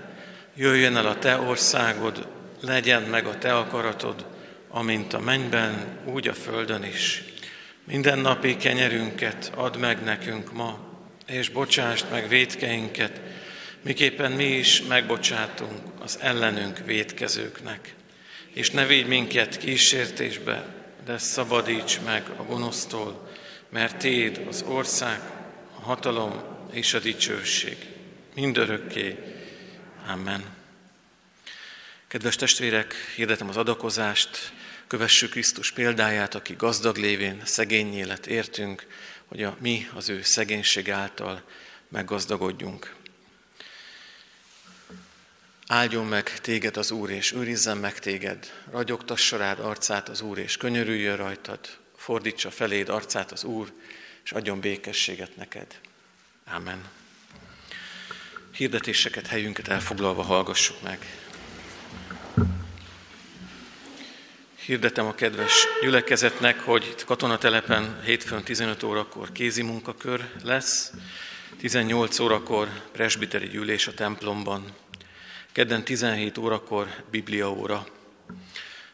Jöjjön 0.56 0.96
el 0.96 1.08
a 1.08 1.20
Te 1.20 1.40
országod, 1.40 2.28
legyen 2.62 3.02
meg 3.02 3.26
a 3.26 3.38
Te 3.38 3.56
akaratod, 3.56 4.26
amint 4.70 5.14
a 5.14 5.20
mennyben, 5.20 6.00
úgy 6.06 6.28
a 6.28 6.34
földön 6.34 6.84
is. 6.84 7.24
Minden 7.84 8.20
napi 8.20 8.58
kenyerünket 8.58 9.52
add 9.56 9.78
meg 9.78 10.04
nekünk 10.04 10.54
ma, 10.54 10.80
és 11.28 11.50
bocsásd 11.50 12.06
meg 12.12 12.28
védkeinket, 12.28 13.22
miképpen 13.82 14.32
mi 14.32 14.46
is 14.46 14.82
megbocsátunk 14.82 15.82
az 16.00 16.18
ellenünk 16.22 16.78
védkezőknek 16.78 17.96
és 18.56 18.70
ne 18.70 18.86
védj 18.86 19.08
minket 19.08 19.58
kísértésbe, 19.58 20.76
de 21.06 21.18
szabadíts 21.18 22.00
meg 22.06 22.30
a 22.38 22.44
gonosztól, 22.44 23.32
mert 23.70 23.98
Téd 23.98 24.46
az 24.48 24.62
ország, 24.68 25.20
a 25.78 25.82
hatalom 25.82 26.44
és 26.72 26.94
a 26.94 27.00
dicsőség 27.00 27.78
mindörökké. 28.36 29.18
Amen. 30.08 30.44
Kedves 32.08 32.36
testvérek, 32.36 32.94
hirdetem 33.16 33.50
az 33.50 33.58
adakozást, 33.58 34.52
kövessük 34.88 35.32
Krisztus 35.32 35.72
példáját, 35.72 36.36
aki 36.36 36.54
gazdag 36.58 36.98
lévén 36.98 37.42
szegény 37.46 37.94
élet 37.94 38.28
értünk, 38.28 38.88
hogy 39.26 39.44
a 39.44 39.58
mi 39.60 39.88
az 39.94 40.10
ő 40.10 40.22
szegénység 40.22 40.92
által 40.92 41.44
meggazdagodjunk. 41.90 42.96
Áldjon 45.68 46.06
meg 46.06 46.40
téged 46.40 46.78
az 46.78 46.92
Úr, 46.92 47.10
és 47.10 47.32
őrizzen 47.32 47.78
meg 47.78 48.00
téged. 48.00 48.52
Ragyogtassa 48.72 49.38
rád 49.38 49.60
arcát 49.60 50.10
az 50.10 50.22
Úr, 50.22 50.38
és 50.38 50.58
könyörüljön 50.58 51.16
rajtad. 51.16 51.60
Fordítsa 51.96 52.52
feléd 52.52 52.90
arcát 52.90 53.32
az 53.32 53.44
Úr, 53.44 53.72
és 54.24 54.32
adjon 54.32 54.60
békességet 54.60 55.36
neked. 55.36 55.80
Amen. 56.54 56.84
Hirdetéseket, 58.52 59.28
helyünket 59.28 59.68
elfoglalva 59.68 60.22
hallgassuk 60.22 60.82
meg. 60.82 61.00
Hirdetem 64.56 65.06
a 65.06 65.16
kedves 65.16 65.54
gyülekezetnek, 65.82 66.60
hogy 66.60 66.96
katonatelepen 67.06 68.02
hétfőn 68.04 68.44
15 68.44 68.84
órakor 68.84 69.32
kézi 69.32 69.62
munkakör 69.62 70.30
lesz, 70.44 70.92
18 71.58 72.20
órakor 72.20 72.70
presbiteri 72.92 73.48
gyűlés 73.48 73.88
a 73.88 73.94
templomban, 73.94 74.74
kedden 75.56 75.84
17 75.84 76.38
órakor 76.38 77.04
bibliaóra, 77.12 77.88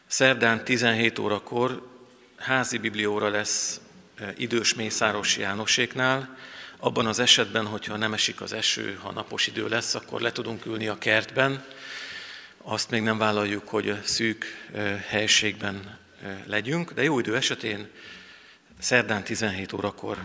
szerdán 0.06 0.64
17 0.64 1.18
órakor 1.18 1.88
házi 2.36 2.78
biblióra 2.78 3.28
lesz 3.28 3.80
e, 4.16 4.34
idős 4.36 4.74
Mészáros 4.74 5.36
Jánoséknál, 5.36 6.36
abban 6.78 7.06
az 7.06 7.18
esetben, 7.18 7.66
hogyha 7.66 7.96
nem 7.96 8.12
esik 8.12 8.40
az 8.40 8.52
eső, 8.52 8.98
ha 9.02 9.12
napos 9.12 9.46
idő 9.46 9.68
lesz, 9.68 9.94
akkor 9.94 10.20
le 10.20 10.32
tudunk 10.32 10.66
ülni 10.66 10.88
a 10.88 10.98
kertben. 10.98 11.64
Azt 12.58 12.90
még 12.90 13.02
nem 13.02 13.18
vállaljuk, 13.18 13.68
hogy 13.68 14.02
szűk 14.02 14.44
e, 14.72 14.80
helységben 15.08 15.98
e, 16.22 16.42
legyünk, 16.46 16.92
de 16.92 17.02
jó 17.02 17.18
idő 17.18 17.36
esetén 17.36 17.88
szerdán 18.78 19.24
17 19.24 19.72
órakor 19.72 20.18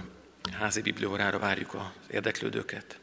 házi 0.59 0.81
bibliórára 0.81 1.39
várjuk 1.39 1.73
az 1.73 2.11
érdeklődőket. 2.11 2.99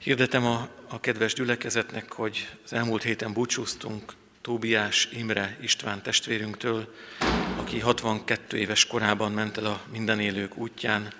Hirdetem 0.00 0.46
a, 0.46 0.68
a 0.88 1.00
kedves 1.00 1.34
gyülekezetnek, 1.34 2.12
hogy 2.12 2.48
az 2.64 2.72
elmúlt 2.72 3.02
héten 3.02 3.32
búcsúztunk 3.32 4.12
Tóbiás 4.40 5.08
Imre 5.12 5.56
István 5.60 6.02
testvérünktől, 6.02 6.94
aki 7.56 7.78
62 7.78 8.58
éves 8.58 8.86
korában 8.86 9.32
ment 9.32 9.56
el 9.56 9.64
a 9.64 9.82
mindenélők 9.92 10.56
útján. 10.56 11.12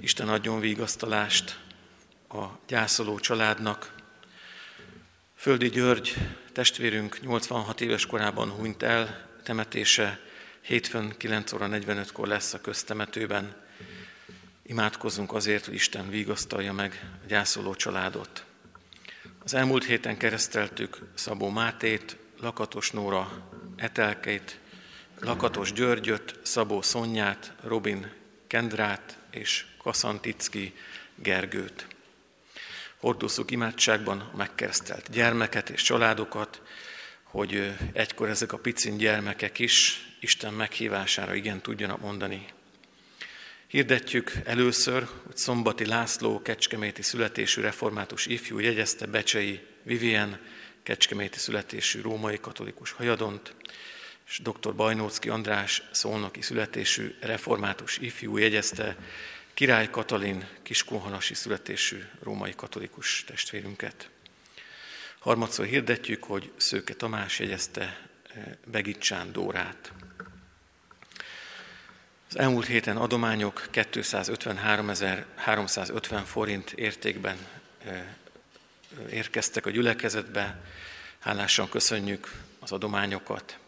Isten 0.00 0.28
adjon 0.28 0.60
vigasztalást 0.60 1.58
a 2.28 2.44
gyászoló 2.68 3.18
családnak. 3.18 3.94
Földi 5.36 5.68
György 5.68 6.14
testvérünk 6.52 7.20
86 7.20 7.80
éves 7.80 8.06
korában 8.06 8.50
hunyt 8.50 8.82
el, 8.82 9.28
temetése 9.42 10.20
hétfőn 10.60 11.14
9 11.16 11.52
óra 11.52 11.68
45-kor 11.70 12.26
lesz 12.26 12.54
a 12.54 12.60
köztemetőben. 12.60 13.65
Imádkozzunk 14.68 15.32
azért, 15.32 15.64
hogy 15.64 15.74
Isten 15.74 16.08
vigasztalja 16.08 16.72
meg 16.72 17.10
a 17.22 17.26
gyászoló 17.26 17.74
családot. 17.74 18.44
Az 19.44 19.54
elmúlt 19.54 19.84
héten 19.84 20.16
kereszteltük 20.16 20.98
Szabó 21.14 21.48
Mátét, 21.48 22.16
Lakatos 22.40 22.90
Nóra 22.90 23.50
Etelkeit, 23.76 24.58
Lakatos 25.20 25.72
Györgyöt, 25.72 26.38
Szabó 26.42 26.82
Szonyát, 26.82 27.52
Robin 27.62 28.12
Kendrát 28.46 29.18
és 29.30 29.66
Kaszanticki 29.78 30.74
Gergőt. 31.14 31.86
Hordozzuk 32.96 33.50
imádságban 33.50 34.20
a 34.20 34.36
megkeresztelt 34.36 35.10
gyermeket 35.10 35.70
és 35.70 35.82
családokat, 35.82 36.62
hogy 37.22 37.76
egykor 37.92 38.28
ezek 38.28 38.52
a 38.52 38.58
picin 38.58 38.96
gyermekek 38.96 39.58
is 39.58 40.06
Isten 40.20 40.52
meghívására 40.52 41.34
igen 41.34 41.60
tudjanak 41.60 42.00
mondani. 42.00 42.54
Hirdetjük 43.68 44.32
először, 44.44 45.08
hogy 45.26 45.36
Szombati 45.36 45.86
László 45.86 46.42
kecskeméti 46.42 47.02
születésű 47.02 47.60
református 47.60 48.26
ifjú 48.26 48.58
jegyezte 48.58 49.06
Becsei 49.06 49.60
Vivien 49.82 50.40
kecskeméti 50.82 51.38
születésű 51.38 52.00
római 52.00 52.38
katolikus 52.40 52.90
hajadont, 52.90 53.54
és 54.26 54.40
dr. 54.42 54.74
Bajnócki 54.74 55.28
András 55.28 55.82
szolnoki 55.90 56.42
születésű 56.42 57.14
református 57.20 57.98
ifjú 57.98 58.36
jegyezte 58.36 58.96
Király 59.54 59.90
Katalin 59.90 60.48
kiskunhanasi 60.62 61.34
születésű 61.34 62.02
római 62.22 62.54
katolikus 62.54 63.24
testvérünket. 63.26 64.10
Harmadszor 65.18 65.66
hirdetjük, 65.66 66.24
hogy 66.24 66.52
Szőke 66.56 66.94
Tamás 66.94 67.38
jegyezte 67.38 67.82
eh, 67.82 68.44
Begicsán 68.66 69.32
Dórát. 69.32 69.92
Az 72.28 72.38
elmúlt 72.38 72.66
héten 72.66 72.96
adományok 72.96 73.68
253.350 73.72 76.22
forint 76.24 76.70
értékben 76.70 77.36
érkeztek 79.10 79.66
a 79.66 79.70
gyülekezetbe. 79.70 80.60
Hálásan 81.18 81.68
köszönjük 81.68 82.32
az 82.60 82.72
adományokat. 82.72 83.58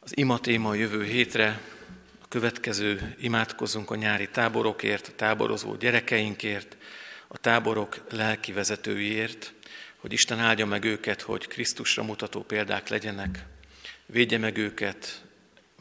Az 0.00 0.16
ima 0.16 0.38
téma 0.38 0.68
a 0.68 0.74
jövő 0.74 1.04
hétre, 1.04 1.60
a 2.22 2.28
következő 2.28 3.16
imádkozunk 3.20 3.90
a 3.90 3.96
nyári 3.96 4.28
táborokért, 4.28 5.08
a 5.08 5.12
táborozó 5.16 5.74
gyerekeinkért, 5.74 6.76
a 7.28 7.38
táborok 7.38 8.04
lelki 8.10 8.52
vezetőiért, 8.52 9.52
hogy 9.96 10.12
Isten 10.12 10.38
áldja 10.38 10.66
meg 10.66 10.84
őket, 10.84 11.22
hogy 11.22 11.46
Krisztusra 11.46 12.02
mutató 12.02 12.42
példák 12.42 12.88
legyenek, 12.88 13.44
védje 14.06 14.38
meg 14.38 14.56
őket 14.56 15.25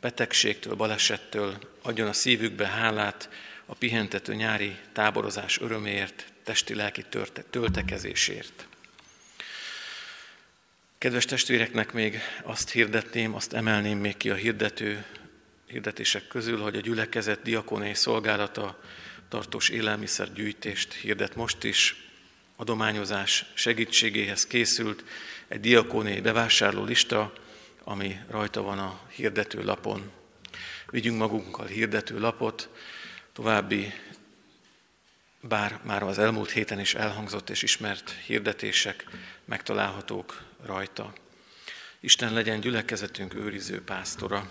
betegségtől, 0.05 0.75
balesettől, 0.75 1.57
adjon 1.81 2.07
a 2.07 2.13
szívükbe 2.13 2.67
hálát 2.67 3.29
a 3.65 3.73
pihentető 3.73 4.33
nyári 4.33 4.77
táborozás 4.93 5.59
öröméért, 5.59 6.25
testi-lelki 6.43 7.05
töltekezésért. 7.49 8.67
Kedves 10.97 11.25
testvéreknek 11.25 11.93
még 11.93 12.19
azt 12.43 12.71
hirdetném, 12.71 13.35
azt 13.35 13.53
emelném 13.53 13.97
még 13.97 14.17
ki 14.17 14.29
a 14.29 14.35
hirdető 14.35 15.05
hirdetések 15.67 16.27
közül, 16.27 16.61
hogy 16.61 16.75
a 16.75 16.81
gyülekezet 16.81 17.41
diakoné 17.41 17.93
szolgálata 17.93 18.81
tartós 19.29 19.69
élelmiszergyűjtést 19.69 20.93
hirdet 20.93 21.35
most 21.35 21.63
is. 21.63 21.95
Adományozás 22.55 23.45
segítségéhez 23.53 24.47
készült 24.47 25.03
egy 25.47 25.59
diakoné 25.59 26.19
bevásárló 26.19 26.83
lista, 26.83 27.33
ami 27.87 28.19
rajta 28.29 28.61
van 28.61 28.79
a 28.79 28.99
hirdető 29.07 29.63
lapon. 29.63 30.11
Vigyünk 30.89 31.17
magunkkal 31.17 31.65
hirdető 31.65 32.19
lapot, 32.19 32.69
további 33.33 33.93
bár 35.41 35.79
már 35.83 36.03
az 36.03 36.19
elmúlt 36.19 36.51
héten 36.51 36.79
is 36.79 36.95
elhangzott 36.95 37.49
és 37.49 37.63
ismert 37.63 38.09
hirdetések 38.25 39.05
megtalálhatók 39.45 40.41
rajta. 40.65 41.13
Isten 41.99 42.33
legyen 42.33 42.59
gyülekezetünk 42.59 43.33
őriző 43.33 43.81
pásztora. 43.83 44.49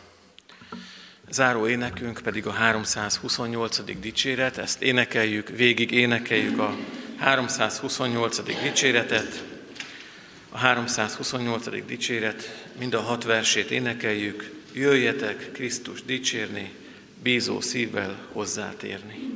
Záró 1.28 1.68
énekünk 1.68 2.20
pedig 2.22 2.47
a 2.47 2.53
328. 2.53 4.01
dicséret, 4.01 4.59
ezt 4.59 4.82
énekeljük, 4.82 5.49
végig 5.49 5.91
énekeljük 5.91 6.59
a 6.59 6.76
328. 7.18 8.43
dicséretet. 8.43 9.53
A 10.55 10.59
328. 10.59 11.86
dicséret 11.86 12.66
mind 12.78 12.94
a 12.94 13.00
hat 13.00 13.24
versét 13.24 13.70
énekeljük, 13.70 14.50
jöjjetek 14.72 15.52
Krisztus 15.52 16.02
dicsérni, 16.02 16.72
bízó 17.22 17.61
szívvel 17.61 18.18
hozzátérni. 18.32 19.34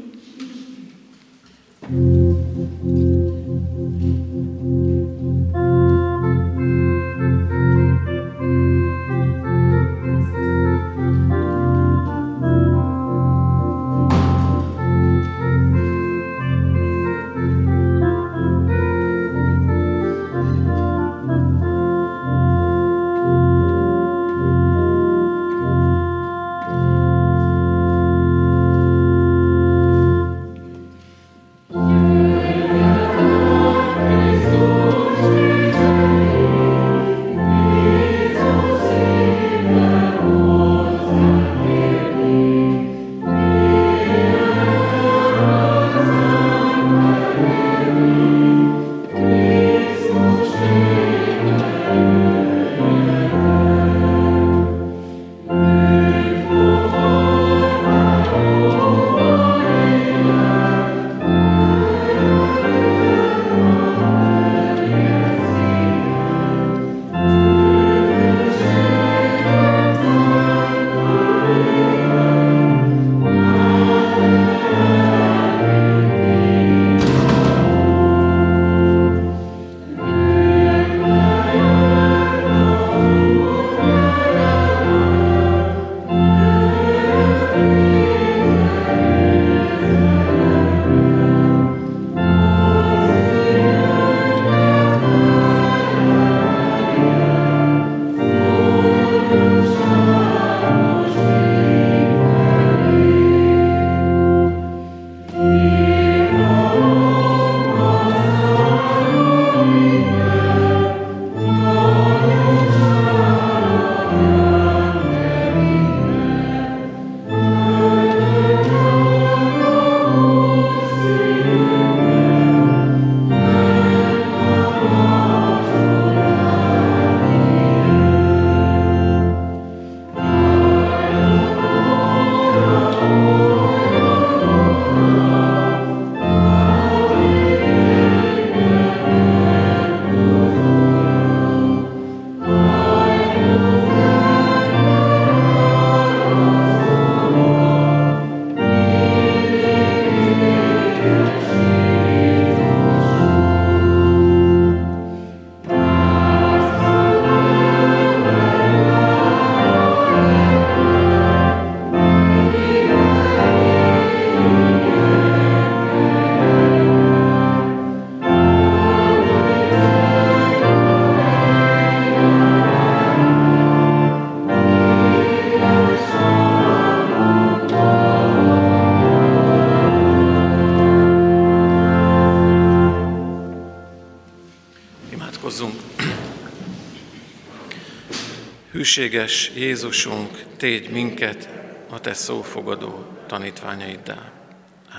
Hűséges 188.89 189.51
Jézusunk, 189.55 190.43
tégy 190.57 190.91
minket 190.91 191.49
a 191.91 192.01
Te 192.01 192.15
szófogadó 192.15 193.07
tanítványaiddá. 193.27 194.33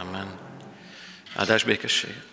Amen. 0.02 0.40
Áldás 1.36 1.64
békességet! 1.64 2.24